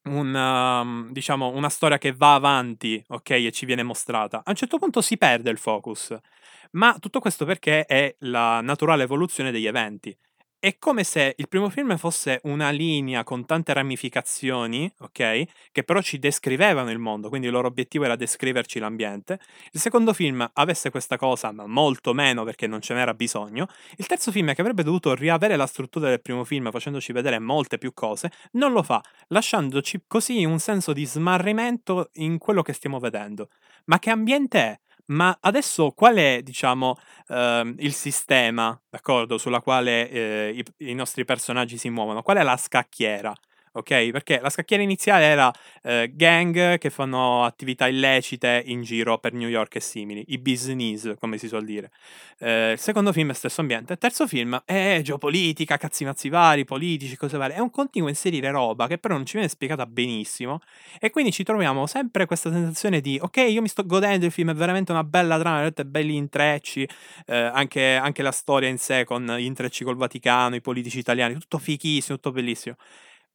un 0.06 0.34
um, 0.34 1.12
diciamo, 1.12 1.48
una 1.48 1.70
storia 1.70 1.98
che 1.98 2.12
va 2.12 2.34
avanti, 2.34 3.02
okay, 3.08 3.46
e 3.46 3.52
ci 3.52 3.66
viene 3.66 3.82
mostrata. 3.82 4.38
A 4.44 4.50
un 4.50 4.54
certo 4.56 4.78
punto 4.78 5.00
si 5.00 5.16
perde 5.16 5.50
il 5.50 5.58
focus, 5.58 6.14
ma 6.72 6.96
tutto 6.98 7.20
questo 7.20 7.44
perché 7.44 7.84
è 7.86 8.14
la 8.20 8.60
naturale 8.60 9.04
evoluzione 9.04 9.50
degli 9.50 9.66
eventi. 9.66 10.14
È 10.64 10.78
come 10.78 11.04
se 11.04 11.34
il 11.36 11.46
primo 11.46 11.68
film 11.68 11.94
fosse 11.98 12.40
una 12.44 12.70
linea 12.70 13.22
con 13.22 13.44
tante 13.44 13.74
ramificazioni, 13.74 14.90
okay, 15.00 15.46
che 15.70 15.84
però 15.84 16.00
ci 16.00 16.18
descrivevano 16.18 16.90
il 16.90 16.98
mondo, 16.98 17.28
quindi 17.28 17.48
il 17.48 17.52
loro 17.52 17.66
obiettivo 17.66 18.04
era 18.04 18.16
descriverci 18.16 18.78
l'ambiente. 18.78 19.38
Il 19.72 19.80
secondo 19.80 20.14
film 20.14 20.50
avesse 20.54 20.88
questa 20.88 21.18
cosa, 21.18 21.52
ma 21.52 21.66
molto 21.66 22.14
meno 22.14 22.44
perché 22.44 22.66
non 22.66 22.80
ce 22.80 22.94
n'era 22.94 23.12
bisogno. 23.12 23.66
Il 23.98 24.06
terzo 24.06 24.32
film, 24.32 24.54
che 24.54 24.62
avrebbe 24.62 24.82
dovuto 24.82 25.14
riavere 25.14 25.56
la 25.56 25.66
struttura 25.66 26.08
del 26.08 26.22
primo 26.22 26.44
film 26.44 26.70
facendoci 26.70 27.12
vedere 27.12 27.38
molte 27.38 27.76
più 27.76 27.92
cose, 27.92 28.30
non 28.52 28.72
lo 28.72 28.82
fa, 28.82 29.02
lasciandoci 29.26 30.04
così 30.06 30.46
un 30.46 30.60
senso 30.60 30.94
di 30.94 31.04
smarrimento 31.04 32.08
in 32.14 32.38
quello 32.38 32.62
che 32.62 32.72
stiamo 32.72 32.98
vedendo. 32.98 33.50
Ma 33.84 33.98
che 33.98 34.08
ambiente 34.08 34.58
è? 34.58 34.80
Ma 35.10 35.36
adesso 35.42 35.90
qual 35.90 36.16
è, 36.16 36.40
diciamo, 36.42 36.96
ehm, 37.28 37.74
il 37.78 37.92
sistema, 37.92 38.78
d'accordo, 38.88 39.36
sulla 39.36 39.60
quale, 39.60 40.08
ehm, 40.08 40.56
i 40.78 40.90
i 40.90 40.94
nostri 40.94 41.24
personaggi 41.26 41.76
si 41.76 41.90
muovono? 41.90 42.22
Qual 42.22 42.38
è 42.38 42.42
la 42.42 42.56
scacchiera? 42.56 43.34
Okay, 43.76 44.12
perché 44.12 44.38
la 44.40 44.50
scacchiera 44.50 44.84
iniziale 44.84 45.24
era, 45.24 45.52
ehm, 45.82 46.06
gang 46.14 46.78
che 46.78 46.90
fanno 46.90 47.42
attività 47.44 47.88
illecite 47.88 48.62
in 48.66 48.82
giro 48.82 49.18
per 49.18 49.32
New 49.32 49.48
York 49.48 49.74
e 49.74 49.80
simili, 49.80 50.24
i 50.28 50.38
business 50.38 51.14
come 51.18 51.38
si 51.38 51.48
suol 51.48 51.64
dire. 51.64 51.90
Ehm, 52.38 52.70
il 52.74 52.78
secondo 52.78 53.12
film 53.12 53.32
stesso 53.32 53.60
ambiente, 53.62 53.94
il 53.94 53.98
terzo 53.98 54.28
film 54.28 54.62
è 54.64 55.00
geopolitica, 55.02 55.76
cazzi 55.76 56.04
mazzi 56.04 56.28
vari, 56.28 56.64
politici, 56.64 57.16
cose 57.16 57.36
varie. 57.36 57.56
È 57.56 57.58
un 57.58 57.70
continuo 57.70 58.08
inserire 58.08 58.48
roba 58.52 58.86
che 58.86 58.98
però 58.98 59.14
non 59.16 59.26
ci 59.26 59.32
viene 59.32 59.48
spiegata 59.48 59.86
benissimo 59.86 60.60
e 61.00 61.10
quindi 61.10 61.32
ci 61.32 61.42
troviamo 61.42 61.88
sempre 61.88 62.26
questa 62.26 62.52
sensazione 62.52 63.00
di: 63.00 63.18
"Okay, 63.20 63.50
io 63.52 63.60
mi 63.60 63.66
sto 63.68 63.84
godendo 63.84 64.24
il 64.24 64.30
film, 64.30 64.50
è 64.50 64.54
veramente 64.54 64.92
una 64.92 65.02
bella 65.02 65.34
trama, 65.36 65.54
veramente 65.56 65.84
belli 65.84 66.14
intrecci", 66.14 66.88
ehm, 67.26 67.50
anche 67.52 67.96
anche 67.96 68.22
la 68.22 68.30
storia 68.30 68.68
in 68.68 68.78
sé 68.78 69.02
con 69.04 69.24
gli 69.36 69.42
intrecci 69.44 69.82
col 69.82 69.96
Vaticano, 69.96 70.54
i 70.54 70.60
politici 70.60 70.98
italiani, 71.00 71.34
tutto 71.34 71.58
fighissimo, 71.58 72.16
tutto 72.18 72.30
bellissimo. 72.30 72.76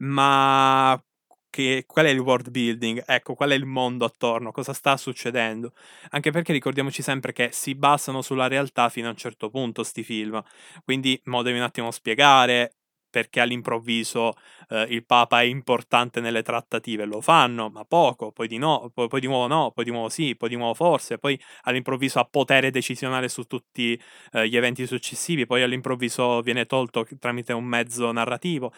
Ma 0.01 1.01
che 1.49 1.83
qual 1.85 2.05
è 2.05 2.09
il 2.09 2.19
world 2.19 2.49
building? 2.51 3.03
Ecco, 3.05 3.33
qual 3.35 3.49
è 3.49 3.53
il 3.55 3.65
mondo 3.65 4.05
attorno? 4.05 4.51
Cosa 4.51 4.71
sta 4.73 4.95
succedendo? 4.95 5.73
Anche 6.11 6.31
perché 6.31 6.53
ricordiamoci 6.53 7.01
sempre 7.01 7.33
che 7.33 7.49
si 7.51 7.75
basano 7.75 8.21
sulla 8.21 8.47
realtà 8.47 8.87
fino 8.89 9.07
a 9.07 9.11
un 9.11 9.17
certo 9.17 9.49
punto 9.49 9.83
'sti 9.83 10.03
film. 10.03 10.41
Quindi 10.85 11.19
mo 11.25 11.41
devi 11.41 11.57
un 11.57 11.63
attimo 11.65 11.91
spiegare 11.91 12.75
perché 13.11 13.39
all'improvviso, 13.41 14.33
ehm, 14.69 14.85
il 14.89 15.03
Papa 15.03 15.41
è 15.41 15.43
importante 15.45 16.21
nelle 16.21 16.43
trattative. 16.43 17.05
Lo 17.05 17.19
fanno, 17.21 17.69
ma 17.69 17.83
poco, 17.83 18.31
poi 18.31 18.47
di 18.47 18.57
no, 18.57 18.89
poi 18.93 19.07
poi 19.09 19.19
di 19.19 19.25
nuovo 19.27 19.47
no, 19.47 19.71
poi 19.71 19.83
di 19.83 19.89
nuovo 19.91 20.07
sì, 20.09 20.35
poi 20.37 20.47
di 20.49 20.55
nuovo 20.55 20.75
forse, 20.75 21.17
poi 21.17 21.37
all'improvviso 21.63 22.19
ha 22.19 22.25
potere 22.25 22.69
decisionale 22.71 23.27
su 23.27 23.43
tutti, 23.45 23.99
ehm, 24.31 24.43
gli 24.45 24.55
eventi 24.55 24.85
successivi, 24.87 25.45
poi 25.47 25.63
all'improvviso 25.63 26.39
viene 26.41 26.65
tolto 26.67 27.05
tramite 27.19 27.51
un 27.51 27.65
mezzo 27.65 28.11
narrativo. 28.11 28.71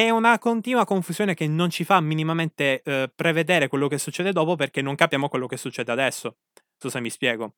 È 0.00 0.10
una 0.10 0.38
continua 0.38 0.84
confusione 0.84 1.34
che 1.34 1.48
non 1.48 1.70
ci 1.70 1.82
fa 1.82 2.00
minimamente, 2.00 2.82
ehm, 2.84 3.10
prevedere 3.16 3.66
quello 3.66 3.88
che 3.88 3.98
succede 3.98 4.30
dopo 4.30 4.54
perché 4.54 4.80
non 4.80 4.94
capiamo 4.94 5.28
quello 5.28 5.48
che 5.48 5.56
succede 5.56 5.90
adesso. 5.90 6.36
So 6.76 6.88
se 6.88 7.00
mi 7.00 7.10
spiego. 7.10 7.56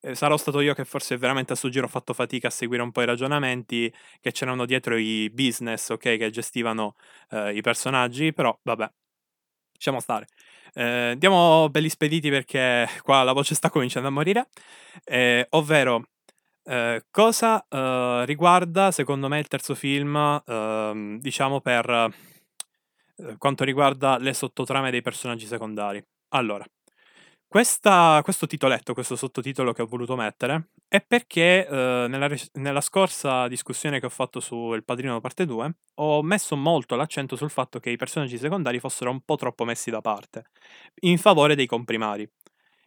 Ehm, 0.00 0.12
sarò 0.14 0.36
stato 0.36 0.60
io 0.60 0.72
che 0.72 0.84
forse 0.84 1.16
veramente 1.16 1.52
a 1.52 1.56
'sto 1.56 1.68
giro 1.68 1.86
ho 1.86 1.88
fatto 1.88 2.12
fatica 2.14 2.46
a 2.46 2.50
seguire 2.52 2.84
un 2.84 2.92
po' 2.92 3.02
i 3.02 3.06
ragionamenti 3.06 3.92
che 4.20 4.30
c'erano 4.30 4.66
dietro 4.66 4.96
i 4.96 5.28
business, 5.34 5.88
okay, 5.88 6.16
che 6.16 6.30
gestivano, 6.30 6.94
ehm, 7.30 7.56
i 7.56 7.60
personaggi, 7.60 8.32
però 8.32 8.56
vabbè. 8.62 8.88
Lasciamo 9.74 10.00
stare. 10.00 10.26
Ehm, 10.74 11.14
diamo 11.14 11.68
belli 11.70 11.88
spediti 11.90 12.30
perché 12.30 12.88
qua 13.02 13.22
la 13.24 13.32
voce 13.32 13.54
sta 13.54 13.70
cominciando 13.70 14.08
a 14.08 14.12
morire, 14.12 14.48
ehm, 15.04 15.44
ovvero, 15.50 16.04
ehm, 16.70 17.00
cosa, 17.10 17.64
uhm, 17.70 18.24
riguarda 18.24 18.90
secondo 18.92 19.28
me 19.28 19.38
il 19.38 19.48
terzo 19.48 19.74
film, 19.74 20.42
uhm, 20.46 21.18
diciamo 21.20 21.60
per, 21.60 21.88
uhm, 23.16 23.36
quanto 23.38 23.64
riguarda 23.64 24.18
le 24.18 24.32
sottotrame 24.34 24.90
dei 24.90 25.02
personaggi 25.02 25.46
secondari. 25.46 26.02
Allora, 26.30 26.64
questa 27.48 28.20
questo 28.22 28.46
titoletto, 28.46 28.94
questo 28.94 29.16
sottotitolo 29.16 29.72
che 29.72 29.82
ho 29.82 29.86
voluto 29.86 30.16
mettere 30.16 30.70
è 30.88 31.00
perché, 31.00 31.66
uhm, 31.68 32.06
nella 32.10 32.28
nella 32.54 32.80
scorsa 32.80 33.48
discussione 33.48 34.00
che 34.00 34.06
ho 34.06 34.10
fatto 34.10 34.40
su 34.40 34.72
Il 34.74 34.84
Padrino 34.84 35.20
parte 35.20 35.46
2, 35.46 35.74
ho 35.96 36.22
messo 36.22 36.56
molto 36.56 36.96
l'accento 36.96 37.36
sul 37.36 37.50
fatto 37.50 37.80
che 37.80 37.90
i 37.90 37.96
personaggi 37.96 38.38
secondari 38.38 38.78
fossero 38.80 39.10
un 39.10 39.20
po' 39.22 39.36
troppo 39.36 39.64
messi 39.64 39.90
da 39.90 40.00
parte, 40.00 40.44
in 41.02 41.18
favore 41.18 41.54
dei 41.56 41.66
comprimari. 41.66 42.28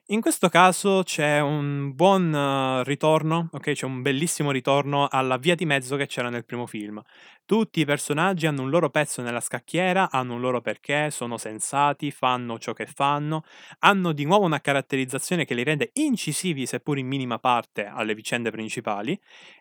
In 0.08 0.20
questo 0.20 0.50
caso 0.50 1.02
c'è 1.04 1.40
un 1.40 1.94
buon 1.96 2.84
ritorno, 2.84 3.48
okay, 3.54 3.74
c'è 3.74 3.86
un 3.86 4.02
bellissimo 4.02 4.52
ritorno 4.52 5.08
alla 5.10 5.38
via 5.38 5.56
di 5.56 5.66
mezzo 5.66 5.96
che 5.96 6.08
c'era 6.08 6.30
nel 6.30 6.44
primo 6.46 6.66
film. 6.68 7.02
Tutti 7.46 7.80
i 7.80 7.86
personaggi 7.86 8.46
hanno 8.46 8.64
un 8.64 8.70
loro 8.70 8.90
pezzo 8.90 9.22
nella 9.22 9.40
scacchiera, 9.40 10.12
hanno 10.12 10.34
un 10.36 10.42
loro 10.42 10.60
perché, 10.62 11.10
sono 11.10 11.38
sensati, 11.38 12.12
fanno 12.12 12.60
ciò 12.60 12.74
che 12.74 12.86
fanno, 12.86 13.44
hanno 13.80 14.12
di 14.12 14.26
nuovo 14.26 14.46
una 14.46 14.60
caratterizzazione 14.60 15.46
che 15.46 15.54
li 15.56 15.64
rende 15.64 15.92
incisivi, 15.94 16.66
seppur 16.66 16.98
in 16.98 17.08
minima 17.08 17.40
parte, 17.40 17.86
alle 17.86 18.14
vicende 18.14 18.52
principali 18.52 19.18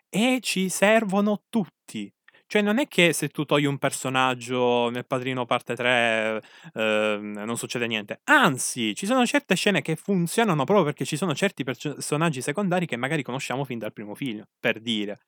e 0.09 0.39
ci 0.41 0.67
servono 0.69 1.43
tutti. 1.49 2.11
Cioè 2.51 2.61
non 2.61 2.77
è 2.79 2.87
che 2.87 3.13
se 3.13 3.29
tu 3.29 3.45
togli 3.45 3.65
un 3.65 3.77
personaggio 3.79 4.89
nel 4.89 5.05
Padrino 5.07 5.45
parte 5.45 5.75
3, 5.75 6.41
uhm, 6.73 7.41
non 7.45 7.57
succede 7.57 7.87
niente. 7.87 8.21
Anzi, 8.25 8.93
ci 8.95 9.05
sono 9.07 9.25
certe 9.25 9.55
scene 9.55 9.81
che 9.81 9.95
funzionano 9.95 10.63
proprio 10.63 10.85
perché 10.85 11.03
ci 11.05 11.15
sono 11.17 11.33
certi 11.33 11.63
personaggi 11.63 12.41
secondari 12.41 12.85
che 12.85 12.95
magari 12.97 13.23
conosciamo 13.23 13.63
fin 13.65 13.79
dal 13.79 13.93
primo 13.93 14.13
film, 14.13 14.43
per 14.59 14.79
dire. 14.81 15.21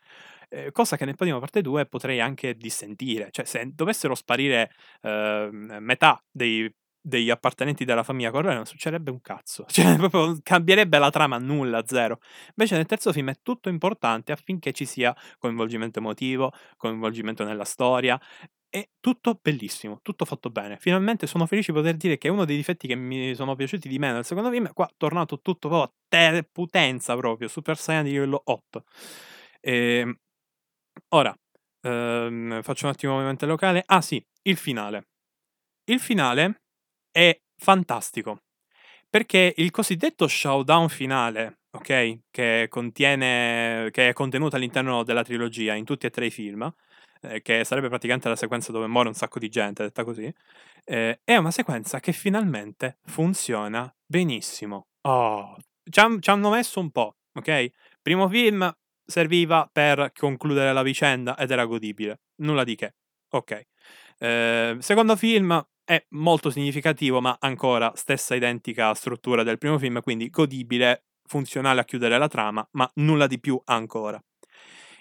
Ehm, 0.49 0.71
cosa 0.71 0.97
che 0.97 1.05
nel 1.05 1.15
Padrino 1.15 1.39
parte 1.39 1.61
2 1.61 1.85
potrei 1.87 2.19
anche 2.19 2.55
dissentire. 2.55 3.29
Cioè 3.31 3.45
se 3.45 3.71
dovessero 3.73 4.13
sparire, 4.13 4.71
uhm, 5.01 5.77
metà 5.79 6.21
dei 6.31 6.71
degli 7.07 7.29
appartenenti 7.29 7.85
della 7.85 8.03
famiglia 8.03 8.31
Corleone 8.31 8.55
non 8.57 8.65
succederebbe 8.65 9.11
un 9.11 9.21
cazzo. 9.21 9.65
Cioè 9.69 9.95
proprio 9.97 10.37
cambierebbe 10.41 10.97
la 10.97 11.09
trama, 11.11 11.37
nulla, 11.37 11.83
zero. 11.85 12.19
Invece 12.55 12.75
nel 12.77 12.85
terzo 12.87 13.11
film 13.13 13.29
è 13.29 13.35
tutto 13.43 13.69
importante 13.69 14.31
affinché 14.31 14.71
ci 14.73 14.85
sia 14.85 15.15
coinvolgimento 15.37 15.99
emotivo, 15.99 16.51
coinvolgimento 16.77 17.43
nella 17.43 17.63
storia. 17.65 18.19
È 18.69 18.85
tutto 18.99 19.39
bellissimo, 19.41 19.99
tutto 20.01 20.25
fatto 20.25 20.49
bene. 20.49 20.77
Finalmente 20.79 21.27
sono 21.27 21.45
felice 21.45 21.71
di 21.71 21.77
poter 21.77 21.95
dire 21.95 22.17
che 22.17 22.27
uno 22.29 22.43
dei 22.45 22.57
difetti 22.57 22.87
che 22.87 22.95
mi 22.95 23.33
sono 23.35 23.55
piaciuti 23.55 23.87
di 23.87 23.99
meno 23.99 24.15
nel 24.15 24.25
secondo 24.25 24.49
film, 24.51 24.71
qua 24.73 24.89
tornato 24.97 25.39
tutto 25.41 25.69
proprio 25.69 25.83
a 25.83 25.93
te 26.09 26.47
potenza 26.51 27.15
proprio, 27.15 27.47
Super 27.47 27.77
Saiyan 27.77 28.03
di 28.03 28.11
livello 28.11 28.41
8. 28.45 28.83
Ehm, 29.61 30.13
ora, 31.09 31.35
uhm, 31.83 32.61
faccio 32.63 32.85
un 32.87 32.91
attimo 32.93 33.17
mente 33.19 33.45
locale. 33.45 33.83
Ah 33.85 34.01
sì, 34.01 34.23
il 34.43 34.57
finale. 34.57 35.07
Il 35.85 35.99
finale 35.99 36.61
è 37.17 37.39
fantastico, 37.57 38.41
perché 39.09 39.53
il 39.57 39.71
cosiddetto 39.71 40.27
showdown 40.27 40.89
finale, 40.89 41.59
okay, 41.71 42.23
che 42.31 42.67
contiene 42.69 43.89
che 43.91 44.09
è 44.09 44.13
contenuto 44.13 44.57
all'interno 44.57 45.03
della 45.03 45.23
trilogia 45.23 45.75
in 45.75 45.85
tutti 45.85 46.05
e 46.07 46.09
3 46.09 46.25
i 46.27 46.31
film, 46.31 46.69
ehm, 47.21 47.39
che 47.41 47.63
sarebbe 47.63 47.87
praticamente 47.89 48.27
la 48.29 48.35
sequenza 48.35 48.71
dove 48.73 48.87
muore 48.87 49.07
un 49.09 49.13
sacco 49.15 49.39
di 49.39 49.49
gente, 49.49 49.83
detta 49.83 50.03
così, 50.03 50.33
ehm, 50.85 51.19
è 51.23 51.35
una 51.37 51.51
sequenza 51.51 51.99
che 52.01 52.11
finalmente 52.11 52.97
funziona 53.05 53.93
benissimo. 54.05 54.87
Oh, 55.03 55.55
c'han 55.89 56.19
c'hanno 56.19 56.49
messo 56.49 56.79
un 56.81 56.91
po', 56.91 57.15
okay. 57.33 57.71
Primo 58.01 58.27
film 58.29 58.69
serviva 59.05 59.69
per 59.71 60.11
concludere 60.17 60.73
la 60.73 60.83
vicenda 60.83 61.37
ed 61.37 61.51
era 61.51 61.65
godibile, 61.65 62.21
nulla 62.41 62.63
di 62.65 62.75
che, 62.75 62.95
okay. 63.29 63.65
Ehm, 64.19 64.79
secondo 64.79 65.15
film 65.15 65.63
è 65.85 66.03
molto 66.09 66.49
significativo, 66.49 67.21
ma 67.21 67.37
ancora 67.39 67.91
stessa 67.95 68.35
identica 68.35 68.93
struttura 68.93 69.43
del 69.43 69.57
primo 69.57 69.77
film, 69.77 70.01
quindi 70.01 70.29
godibile, 70.29 71.05
funzionale 71.23 71.79
a 71.79 71.85
chiudere 71.85 72.17
la 72.17 72.27
trama, 72.27 72.67
ma 72.71 72.89
nulla 72.95 73.27
di 73.27 73.39
più 73.39 73.59
ancora. 73.65 74.21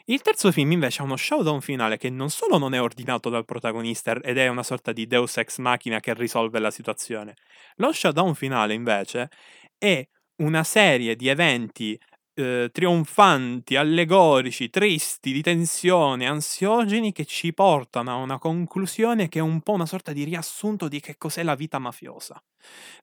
Il 0.06 0.20
terzo 0.20 0.52
film 0.52 0.72
invece 0.72 1.00
ha 1.00 1.04
uno 1.04 1.16
showdown 1.16 1.62
finale 1.62 1.96
che 1.96 2.10
non 2.10 2.28
solo 2.28 2.58
non 2.58 2.74
è 2.74 2.80
ordinato 2.80 3.30
dal 3.30 3.46
protagonista 3.46 4.12
ed 4.20 4.36
è 4.36 4.48
una 4.48 4.62
sorta 4.62 4.92
di 4.92 5.06
deus 5.06 5.38
ex 5.38 5.56
machina 5.58 5.98
che 6.00 6.12
risolve 6.12 6.58
la 6.58 6.70
situazione. 6.70 7.36
Lo 7.76 7.90
showdown 7.90 8.34
finale 8.34 8.74
invece 8.74 9.30
è 9.78 10.06
una 10.42 10.62
serie 10.62 11.16
di 11.16 11.28
eventi, 11.28 11.98
uhm, 12.36 12.70
trionfanti, 12.70 13.76
allegorici, 13.76 14.70
tristi, 14.70 15.32
di 15.32 15.42
tensione, 15.42 16.26
ansiogeni 16.26 17.12
che 17.12 17.24
ci 17.26 17.52
portano 17.54 18.10
a 18.12 18.14
una 18.16 18.38
conclusione 18.38 19.28
che 19.28 19.38
è 19.38 19.42
un 19.42 19.60
po' 19.62 19.72
una 19.72 19.86
sorta 19.86 20.12
di 20.12 20.24
riassunto 20.24 20.88
di 20.88 21.00
che 21.00 21.16
cos'è 21.18 21.42
la 21.42 21.54
vita 21.54 21.78
mafiosa. 21.78 22.42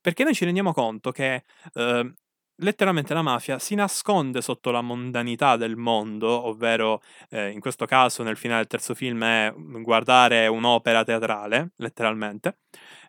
Perché 0.01 0.23
noi 0.23 0.33
ci 0.35 0.45
rendiamo 0.45 0.73
conto 0.73 1.11
che, 1.11 1.43
uhm, 1.75 2.13
letteralmente 2.61 3.13
la 3.13 3.21
mafia 3.21 3.59
si 3.59 3.75
nasconde 3.75 4.41
sotto 4.41 4.71
la 4.71 4.81
mondanità 4.81 5.57
del 5.57 5.75
mondo, 5.75 6.29
ovvero 6.47 7.01
eh, 7.29 7.49
in 7.49 7.59
questo 7.59 7.85
caso 7.85 8.23
nel 8.23 8.37
finale 8.37 8.59
del 8.59 8.69
terzo 8.69 8.93
film 8.93 9.23
è 9.23 9.53
guardare 9.55 10.47
un'opera 10.47 11.03
teatrale, 11.03 11.71
letteralmente. 11.77 12.57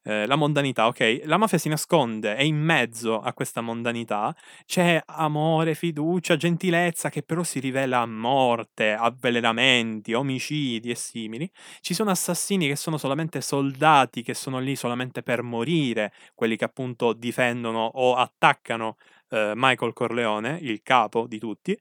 Eh, 0.04 0.26
la 0.26 0.35
mondanità, 0.35 0.88
ok? 0.88 1.21
La 1.25 1.37
mafia 1.37 1.59
si 1.59 1.68
nasconde 1.68 2.37
e 2.37 2.44
in 2.44 2.56
mezzo 2.56 3.21
a 3.21 3.32
questa 3.32 3.61
mondanità 3.61 4.35
c'è 4.66 5.00
amore, 5.06 5.75
fiducia, 5.75 6.37
gentilezza 6.37 7.09
che 7.09 7.23
però 7.23 7.44
si 7.44 7.61
rivela 7.61 8.00
a 8.00 8.06
morte, 8.06 8.92
avvelenamenti, 8.94 10.12
omicidi 10.12 10.90
e 10.90 10.97
simili. 10.97 11.49
Ci 11.80 11.94
sono 11.94 12.11
assassini 12.11 12.66
che 12.66 12.75
sono 12.76 12.99
solamente 12.99 13.40
soldati 13.40 14.23
che 14.23 14.35
sono 14.35 14.59
lì 14.59 14.75
solamente 14.75 15.23
per 15.23 15.42
morire, 15.42 16.12
quelli 16.35 16.56
che 16.56 16.64
appunto 16.64 17.12
difendono 17.12 17.85
o 17.94 18.16
attaccano 18.16 18.97
eh, 19.33 19.53
Michael 19.57 19.95
Corleone, 19.95 20.59
il 20.61 20.83
capo 20.83 21.27
di 21.27 21.39
tutti, 21.39 21.77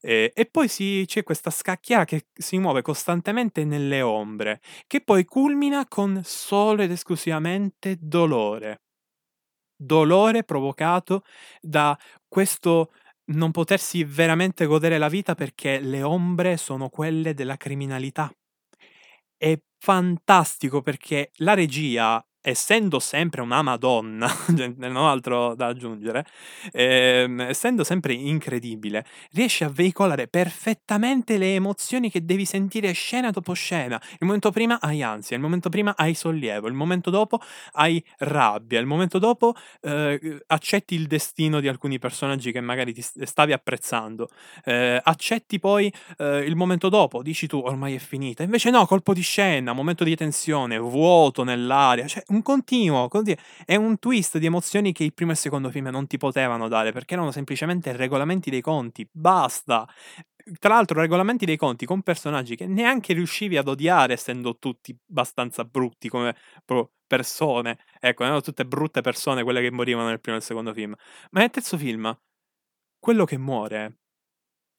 eh, 0.00 0.32
e 0.34 0.46
poi 0.46 0.68
si, 0.68 1.04
c'è 1.06 1.22
questa 1.24 1.50
scacchiera 1.50 2.04
che 2.04 2.26
si 2.32 2.58
muove 2.58 2.82
costantemente 2.82 3.64
nelle 3.64 4.00
ombre, 4.02 4.60
che 4.86 5.00
poi 5.00 5.24
culmina 5.24 5.86
con 5.86 6.22
solo 6.24 6.82
ed 6.82 6.90
esclusivamente 6.92 7.96
dolore. 8.00 8.82
Dolore 9.76 10.44
provocato 10.44 11.24
da 11.60 11.98
questo 12.28 12.92
non 13.32 13.50
potersi 13.50 14.04
veramente 14.04 14.66
godere 14.66 14.98
la 14.98 15.08
vita 15.08 15.34
perché 15.34 15.80
le 15.80 16.02
ombre 16.02 16.56
sono 16.56 16.88
quelle 16.88 17.34
della 17.34 17.56
criminalità. 17.56 18.32
È 19.36 19.58
fantastico 19.78 20.82
perché 20.82 21.32
la 21.36 21.54
regia 21.54 22.24
essendo 22.42 22.98
sempre 22.98 23.40
una 23.40 23.62
madonna, 23.62 24.28
cioè, 24.54 24.74
non 24.76 24.96
altro 24.96 25.54
da 25.54 25.66
aggiungere, 25.66 26.26
ehm, 26.72 27.40
essendo 27.42 27.84
sempre 27.84 28.12
incredibile, 28.12 29.06
riesce 29.32 29.64
a 29.64 29.68
veicolare 29.68 30.28
perfettamente 30.28 31.38
le 31.38 31.54
emozioni 31.54 32.10
che 32.10 32.24
devi 32.24 32.44
sentire 32.44 32.92
scena 32.92 33.30
dopo 33.30 33.52
scena. 33.52 34.00
Il 34.18 34.26
momento 34.26 34.50
prima 34.50 34.80
hai 34.80 35.02
ansia, 35.02 35.36
il 35.36 35.42
momento 35.42 35.68
prima 35.68 35.94
hai 35.96 36.14
sollievo, 36.14 36.66
il 36.66 36.74
momento 36.74 37.10
dopo 37.10 37.40
hai 37.72 38.04
rabbia, 38.18 38.80
il 38.80 38.86
momento 38.86 39.18
dopo 39.18 39.54
eh, 39.80 40.42
accetti 40.46 40.94
il 40.94 41.06
destino 41.06 41.60
di 41.60 41.68
alcuni 41.68 41.98
personaggi 41.98 42.50
che 42.52 42.60
magari 42.60 42.92
ti 42.92 43.02
stavi 43.02 43.52
apprezzando, 43.52 44.28
eh, 44.64 45.00
accetti 45.02 45.58
poi 45.60 45.92
eh, 46.18 46.38
il 46.38 46.56
momento 46.56 46.88
dopo, 46.88 47.22
dici 47.22 47.46
tu 47.46 47.58
ormai 47.58 47.94
è 47.94 47.98
finita, 47.98 48.42
invece 48.42 48.70
no, 48.70 48.84
colpo 48.86 49.14
di 49.14 49.22
scena, 49.22 49.72
momento 49.72 50.02
di 50.04 50.16
tensione, 50.16 50.78
vuoto 50.78 51.44
nell'aria, 51.44 52.06
cioè 52.06 52.22
un 52.32 52.42
continuo, 52.42 53.08
continuo, 53.08 53.40
è 53.64 53.76
un 53.76 53.98
twist 53.98 54.38
di 54.38 54.46
emozioni 54.46 54.92
che 54.92 55.04
il 55.04 55.14
primo 55.14 55.30
e 55.30 55.34
il 55.34 55.40
secondo 55.40 55.70
film 55.70 55.88
non 55.88 56.06
ti 56.06 56.16
potevano 56.18 56.68
dare 56.68 56.92
perché 56.92 57.14
erano 57.14 57.30
semplicemente 57.30 57.94
regolamenti 57.96 58.50
dei 58.50 58.60
conti, 58.60 59.06
basta. 59.10 59.86
Tra 60.58 60.74
l'altro, 60.74 61.00
regolamenti 61.00 61.44
dei 61.44 61.56
conti 61.56 61.86
con 61.86 62.02
personaggi 62.02 62.56
che 62.56 62.66
neanche 62.66 63.12
riuscivi 63.12 63.56
ad 63.56 63.68
odiare, 63.68 64.14
essendo 64.14 64.58
tutti 64.58 64.96
abbastanza 65.10 65.64
brutti 65.64 66.08
come 66.08 66.34
persone. 67.06 67.78
Ecco, 68.00 68.24
erano 68.24 68.40
tutte 68.40 68.64
brutte 68.64 69.02
persone 69.02 69.42
quelle 69.44 69.60
che 69.60 69.70
morivano 69.70 70.08
nel 70.08 70.20
primo 70.20 70.36
e 70.36 70.40
nel 70.40 70.48
secondo 70.48 70.72
film. 70.72 70.94
Ma 71.30 71.40
nel 71.40 71.50
terzo 71.50 71.76
film, 71.78 72.12
quello 72.98 73.24
che 73.24 73.38
muore 73.38 73.98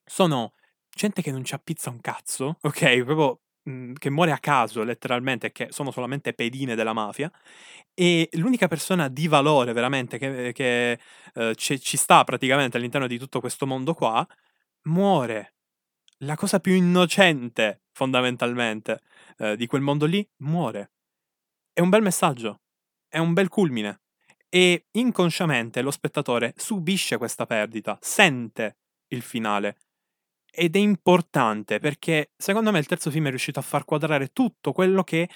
sono 0.05 0.53
gente 0.89 1.21
che 1.21 1.31
non 1.31 1.43
ci 1.43 1.55
appizza 1.55 1.89
un 1.89 2.01
cazzo, 2.01 2.57
ok? 2.61 3.03
Proprio 3.03 3.41
Mhmm, 3.67 3.93
che 3.93 4.09
muore 4.09 4.31
a 4.31 4.39
caso 4.39 4.83
letteralmente, 4.83 5.51
che 5.51 5.67
sono 5.71 5.91
solamente 5.91 6.33
pedine 6.33 6.75
della 6.75 6.91
mafia, 6.93 7.31
e 7.93 8.27
l'unica 8.33 8.67
persona 8.67 9.07
di 9.07 9.27
valore 9.27 9.71
veramente 9.73 10.17
che 10.17 10.51
che, 10.53 10.99
uhm, 11.35 11.53
ci 11.55 11.79
ci 11.79 11.95
sta 11.97 12.23
praticamente 12.25 12.75
all'interno 12.77 13.07
di 13.07 13.17
tutto 13.17 13.39
questo 13.39 13.65
mondo 13.65 13.93
qua, 13.93 14.25
muore. 14.83 15.53
La 16.19 16.35
cosa 16.35 16.59
più 16.59 16.73
innocente 16.75 17.83
fondamentalmente, 17.93 19.01
uhm, 19.39 19.53
di 19.55 19.67
quel 19.67 19.81
mondo 19.81 20.05
lì, 20.05 20.27
muore. 20.39 20.91
È 21.73 21.81
un 21.81 21.89
bel 21.89 22.01
messaggio, 22.03 22.61
è 23.09 23.19
un 23.19 23.33
bel 23.33 23.49
culmine 23.49 24.01
e 24.49 24.87
inconsciamente 24.93 25.81
lo 25.81 25.91
spettatore 25.91 26.53
subisce 26.57 27.17
questa 27.17 27.45
perdita, 27.47 27.97
sente 28.01 28.77
il 29.09 29.21
finale. 29.23 29.77
Ed 30.55 30.75
è 30.75 30.79
importante 30.79 31.79
perché 31.79 32.31
secondo 32.37 32.71
me 32.71 32.77
il 32.77 32.85
terzo 32.85 33.09
film 33.09 33.25
è 33.25 33.29
riuscito 33.29 33.57
a 33.57 33.63
far 33.63 33.85
quadrare 33.85 34.27
tutto 34.27 34.71
quello 34.71 35.03
che, 35.03 35.27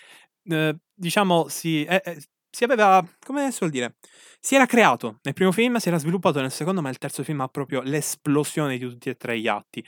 eh, 0.44 0.78
diciamo, 0.94 1.48
si, 1.48 1.84
eh, 1.86 2.02
eh, 2.06 2.22
si 2.52 2.64
aveva, 2.64 3.04
come 3.26 3.52
si 3.52 3.58
vuol 3.60 3.72
dire, 3.72 3.96
si 4.40 4.54
era 4.54 4.68
creato 4.68 5.18
nel 5.24 5.34
primo 5.34 5.52
film, 5.52 5.78
si 5.78 5.88
era 5.88 5.98
sviluppato 5.98 6.40
nel 6.40 6.52
secondo, 6.52 6.82
ma 6.84 6.90
il 6.90 7.00
terzo 7.00 7.24
film 7.24 7.42
ha 7.42 7.48
proprio 7.48 7.82
l'esplosione 7.82 8.78
di 8.78 8.88
tutti 8.88 9.10
e 9.10 9.16
tre 9.16 9.40
gli 9.40 9.48
atti. 9.48 9.84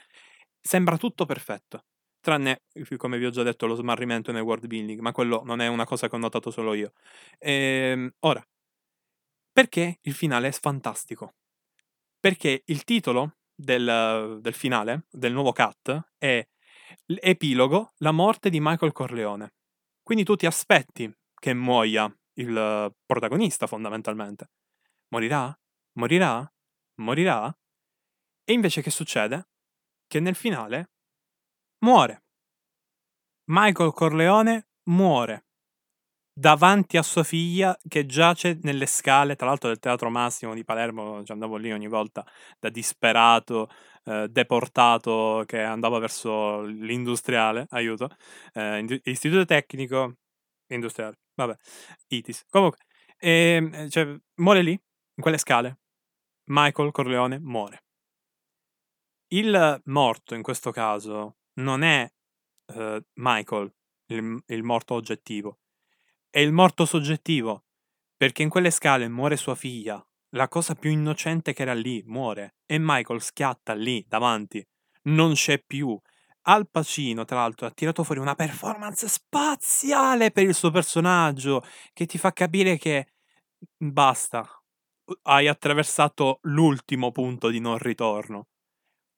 Sembra 0.60 0.98
tutto 0.98 1.26
perfetto. 1.26 1.84
Tranne, 2.22 2.64
come 2.98 3.18
vi 3.20 3.26
ho 3.26 3.30
già 3.30 3.44
detto, 3.44 3.68
lo 3.68 3.76
smarrimento 3.76 4.32
nel 4.32 4.42
world 4.42 4.66
building, 4.68 5.00
ma 5.00 5.12
quello 5.12 5.44
non 5.46 5.62
è 5.62 5.68
una 5.68 5.86
cosa 5.86 6.10
che 6.10 6.16
ho 6.16 6.20
notato 6.20 6.50
solo 6.52 6.74
io. 6.74 6.94
Ehm, 7.40 8.12
ora, 8.22 8.44
perché 9.52 10.00
il 10.02 10.14
finale 10.14 10.48
è 10.48 10.52
fantastico? 10.52 11.34
Perché 12.20 12.64
il 12.66 12.84
titolo 12.84 13.39
del, 13.60 14.40
del 14.42 14.54
finale, 14.54 15.06
del 15.12 15.34
nuovo 15.34 15.52
cut, 15.52 16.14
è 16.18 16.48
l'epilogo, 17.06 17.94
la 17.98 18.12
morte 18.12 18.50
di 18.50 18.60
Michael 18.62 18.94
Corleone. 18.94 19.54
Quindi 20.02 20.24
tu 20.24 20.36
ti 20.36 20.46
aspetti 20.46 21.14
che 21.34 21.54
muoia 21.54 22.12
il 22.34 22.96
protagonista 23.06 23.68
fondamentalmente. 23.68 24.52
Morirà? 25.10 25.58
Morirà? 25.94 26.50
Morirà? 26.96 27.54
E 28.46 28.54
invece 28.54 28.82
che 28.82 28.90
succede? 28.90 29.50
Che 30.08 30.20
nel 30.20 30.36
finale 30.36 30.92
muore. 31.80 32.24
Michael 33.50 33.92
Corleone 33.92 34.70
muore 34.84 35.48
davanti 36.40 36.96
a 36.96 37.04
sua 37.04 37.24
figlia 37.24 37.78
che 37.86 38.06
giace 38.06 38.58
nelle 38.62 38.86
scale, 38.86 39.36
tra 39.36 39.48
l'altro 39.48 39.68
del 39.68 39.80
Teatro 39.80 40.10
Massimo 40.10 40.54
di 40.54 40.64
Palermo, 40.64 41.22
ci 41.26 41.34
andavo 41.34 41.58
lì 41.58 41.72
ogni 41.74 41.88
volta 41.88 42.26
da 42.58 42.70
disperato, 42.70 43.70
eh, 44.06 44.28
deportato 44.30 45.44
che 45.46 45.62
andava 45.62 46.00
verso 46.00 46.62
l'industriale, 46.62 47.68
aiuto, 47.72 48.10
eh, 48.54 49.02
istituto 49.04 49.44
tecnico 49.44 50.16
industriale, 50.68 51.20
vabbè, 51.36 51.56
ITIS. 52.08 52.46
Comunque, 52.50 52.86
eh, 53.18 53.88
cioè, 53.90 54.16
muore 54.36 54.62
lì, 54.62 54.72
in 54.72 55.22
quelle 55.22 55.38
scale. 55.38 55.80
Michael 56.46 56.92
Corleone 56.92 57.38
muore. 57.40 57.84
Il 59.32 59.82
morto 59.86 60.36
in 60.36 60.42
questo 60.42 60.72
caso 60.72 61.38
non 61.60 61.84
è 61.84 62.12
uh, 62.74 62.98
Michael, 63.16 63.72
il, 64.08 64.42
il 64.48 64.64
morto 64.64 64.96
oggettivo, 64.96 65.59
è 66.32 66.40
il 66.40 66.52
morto 66.52 66.86
soggettivo, 66.86 67.66
perché 68.16 68.44
in 68.44 68.50
quelle 68.50 68.70
scale 68.72 69.08
muore 69.08 69.36
sua 69.36 69.56
figlia, 69.56 70.04
la 70.36 70.48
cosa 70.48 70.76
più 70.76 70.92
innocente 70.92 71.54
che 71.54 71.64
era 71.64 71.74
lì, 71.74 72.04
muore, 72.06 72.58
e 72.66 72.78
Michael 72.80 73.22
schiatta 73.22 73.74
lì, 73.74 74.06
davanti, 74.08 74.66
non 75.04 75.34
c'è 75.34 75.64
più. 75.64 76.00
Al 76.44 76.70
Pacino, 76.70 77.26
tra 77.26 77.38
l'altro, 77.38 77.66
ha 77.66 77.72
tirato 77.72 78.04
fuori 78.04 78.20
una 78.20 78.36
performance 78.36 79.08
spaziale 79.08 80.32
per 80.32 80.44
il 80.44 80.54
suo 80.54 80.70
personaggio, 80.70 81.64
che 81.94 82.06
ti 82.06 82.18
fa 82.18 82.32
capire 82.32 82.78
che 82.78 83.08
basta, 83.76 84.48
hai 85.24 85.48
attraversato 85.48 86.40
l'ultimo 86.44 87.12
punto 87.12 87.50
di 87.50 87.60
non 87.60 87.78
ritorno, 87.78 88.50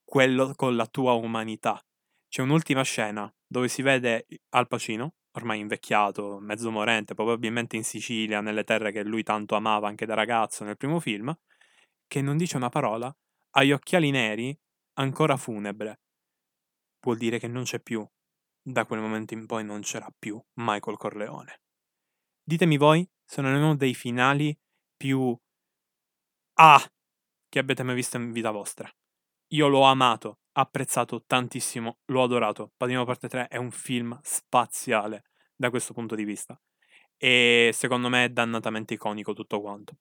quello 0.04 0.54
con 0.56 0.76
la 0.76 0.88
tua 0.88 1.14
umanità. 1.14 1.84
C'è 2.30 2.42
un'ultima 2.42 2.84
scena 2.84 3.34
dove 3.46 3.68
si 3.68 3.82
vede 3.82 4.26
Al 4.52 4.68
Pacino 4.68 5.16
ormai 5.34 5.60
invecchiato, 5.60 6.40
mezzo 6.40 6.72
morente, 6.72 7.14
probabilmente 7.14 7.76
in 7.76 7.84
Sicilia, 7.84 8.42
nelle 8.42 8.64
terre 8.64 8.92
che 8.92 9.04
lui 9.04 9.24
tanto 9.24 9.56
amava 9.56 9.88
anche 9.88 10.06
da 10.06 10.14
ragazzo 10.14 10.64
nel 10.64 10.78
primo 10.78 11.00
film, 11.00 11.36
che 12.08 12.22
non 12.22 12.38
dice 12.38 12.58
una 12.58 12.70
parola, 12.70 13.16
ha 13.52 13.64
gli 13.64 13.72
occhiali 13.72 14.12
neri, 14.12 14.58
ancora 14.94 15.38
funebre. 15.38 16.00
Vuol 17.02 17.18
dire 17.18 17.40
che 17.40 17.48
non 17.48 17.64
c'è 17.64 17.80
più. 17.80 18.06
Da 18.64 18.86
quel 18.86 19.00
momento 19.00 19.34
in 19.34 19.46
poi 19.48 19.64
non 19.64 19.82
c'era 19.82 20.08
più 20.18 20.40
Michael 20.56 20.98
Corleone. 20.98 21.62
Ditemi 22.44 22.78
voi 22.78 23.08
se 23.24 23.42
non 23.42 23.54
è 23.54 23.58
uno 23.58 23.76
dei 23.76 23.96
finali 23.96 24.56
più 24.96 25.36
ah 26.56 26.92
che 27.50 27.60
avete 27.60 27.84
mai 27.84 27.96
visto 27.96 28.18
in 28.18 28.32
vita 28.32 28.52
vostra. 28.52 28.90
Io 29.54 29.68
l'ho 29.68 29.82
amato, 29.82 30.41
apprezzato 30.54 31.24
tantissimo, 31.26 32.00
l'ho 32.06 32.24
adorato. 32.24 32.72
Padrino 32.78 33.06
parte 33.06 33.28
3 33.28 33.48
è 33.48 33.58
un 33.58 33.72
film 33.72 34.18
spaziale 34.24 35.24
da 35.56 35.70
questo 35.70 35.94
punto 35.94 36.16
di 36.16 36.24
vista. 36.24 36.60
E 37.18 37.72
secondo 37.74 38.10
me 38.10 38.26
è 38.26 38.30
dannatamente 38.30 38.96
iconico 38.96 39.34
tutto 39.34 39.62
quanto. 39.62 39.98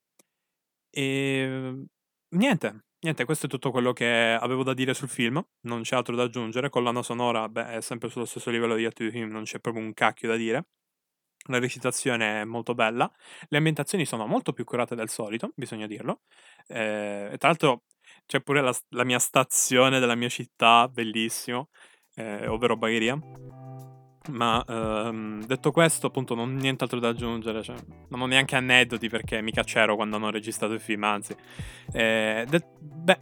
E 0.90 1.84
niente, 2.30 2.84
niente, 3.00 3.24
questo 3.24 3.46
è 3.46 3.48
tutto 3.48 3.70
quello 3.70 3.92
che 3.92 4.36
avevo 4.40 4.62
da 4.62 4.74
dire 4.74 4.94
sul 4.94 5.08
film. 5.08 5.42
Non 5.62 5.82
c'è 5.82 5.96
altro 5.96 6.16
da 6.16 6.24
aggiungere. 6.24 6.68
Collana 6.70 7.02
sonora, 7.02 7.48
beh, 7.48 7.74
è 7.74 7.80
sempre 7.80 8.08
sullo 8.08 8.24
stesso 8.24 8.50
livello 8.50 8.74
di 8.76 8.84
altri 8.84 9.10
film, 9.10 9.30
non 9.30 9.44
c'è 9.44 9.60
proprio 9.60 9.84
un 9.84 9.92
cacchio 9.94 10.28
da 10.28 10.36
dire. 10.36 10.66
La 11.48 11.58
recitazione 11.58 12.42
è 12.42 12.44
molto 12.44 12.74
bella, 12.74 13.10
le 13.48 13.56
ambientazioni 13.56 14.04
sono 14.04 14.26
molto 14.26 14.52
più 14.52 14.64
curate 14.64 14.94
del 14.94 15.08
solito, 15.08 15.52
bisogna 15.56 15.86
dirlo. 15.86 16.22
Eh, 16.66 17.34
tra 17.38 17.48
l'altro, 17.48 17.84
c'è 18.30 18.40
pure 18.40 18.60
la, 18.60 18.72
la, 18.90 19.02
mia 19.02 19.18
stazione 19.18 19.98
della 19.98 20.14
mia 20.14 20.28
città, 20.28 20.86
bellissimo, 20.86 21.68
eh, 22.14 22.46
ovvero 22.46 22.76
Bagheria. 22.76 23.18
Ma 24.28 24.64
ehm, 24.68 25.44
detto 25.46 25.72
questo, 25.72 26.06
appunto, 26.06 26.36
non 26.36 26.48
ho 26.48 26.52
nient'altro 26.52 27.00
da 27.00 27.08
aggiungere. 27.08 27.60
Cioè, 27.60 27.74
non 28.08 28.20
ho 28.20 28.26
neanche 28.26 28.54
aneddoti 28.54 29.08
perché 29.08 29.42
mica 29.42 29.64
c'ero 29.64 29.96
quando 29.96 30.14
hanno 30.14 30.30
registrato 30.30 30.74
il 30.74 30.80
film, 30.80 31.02
anzi. 31.02 31.34
Eh, 31.92 32.46
de- 32.48 32.66
beh, 32.78 33.18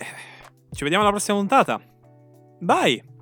ci 0.73 0.83
vediamo 0.83 1.05
alla 1.05 1.13
prossima 1.13 1.39
puntata. 1.39 1.81
Bye! 2.61 3.18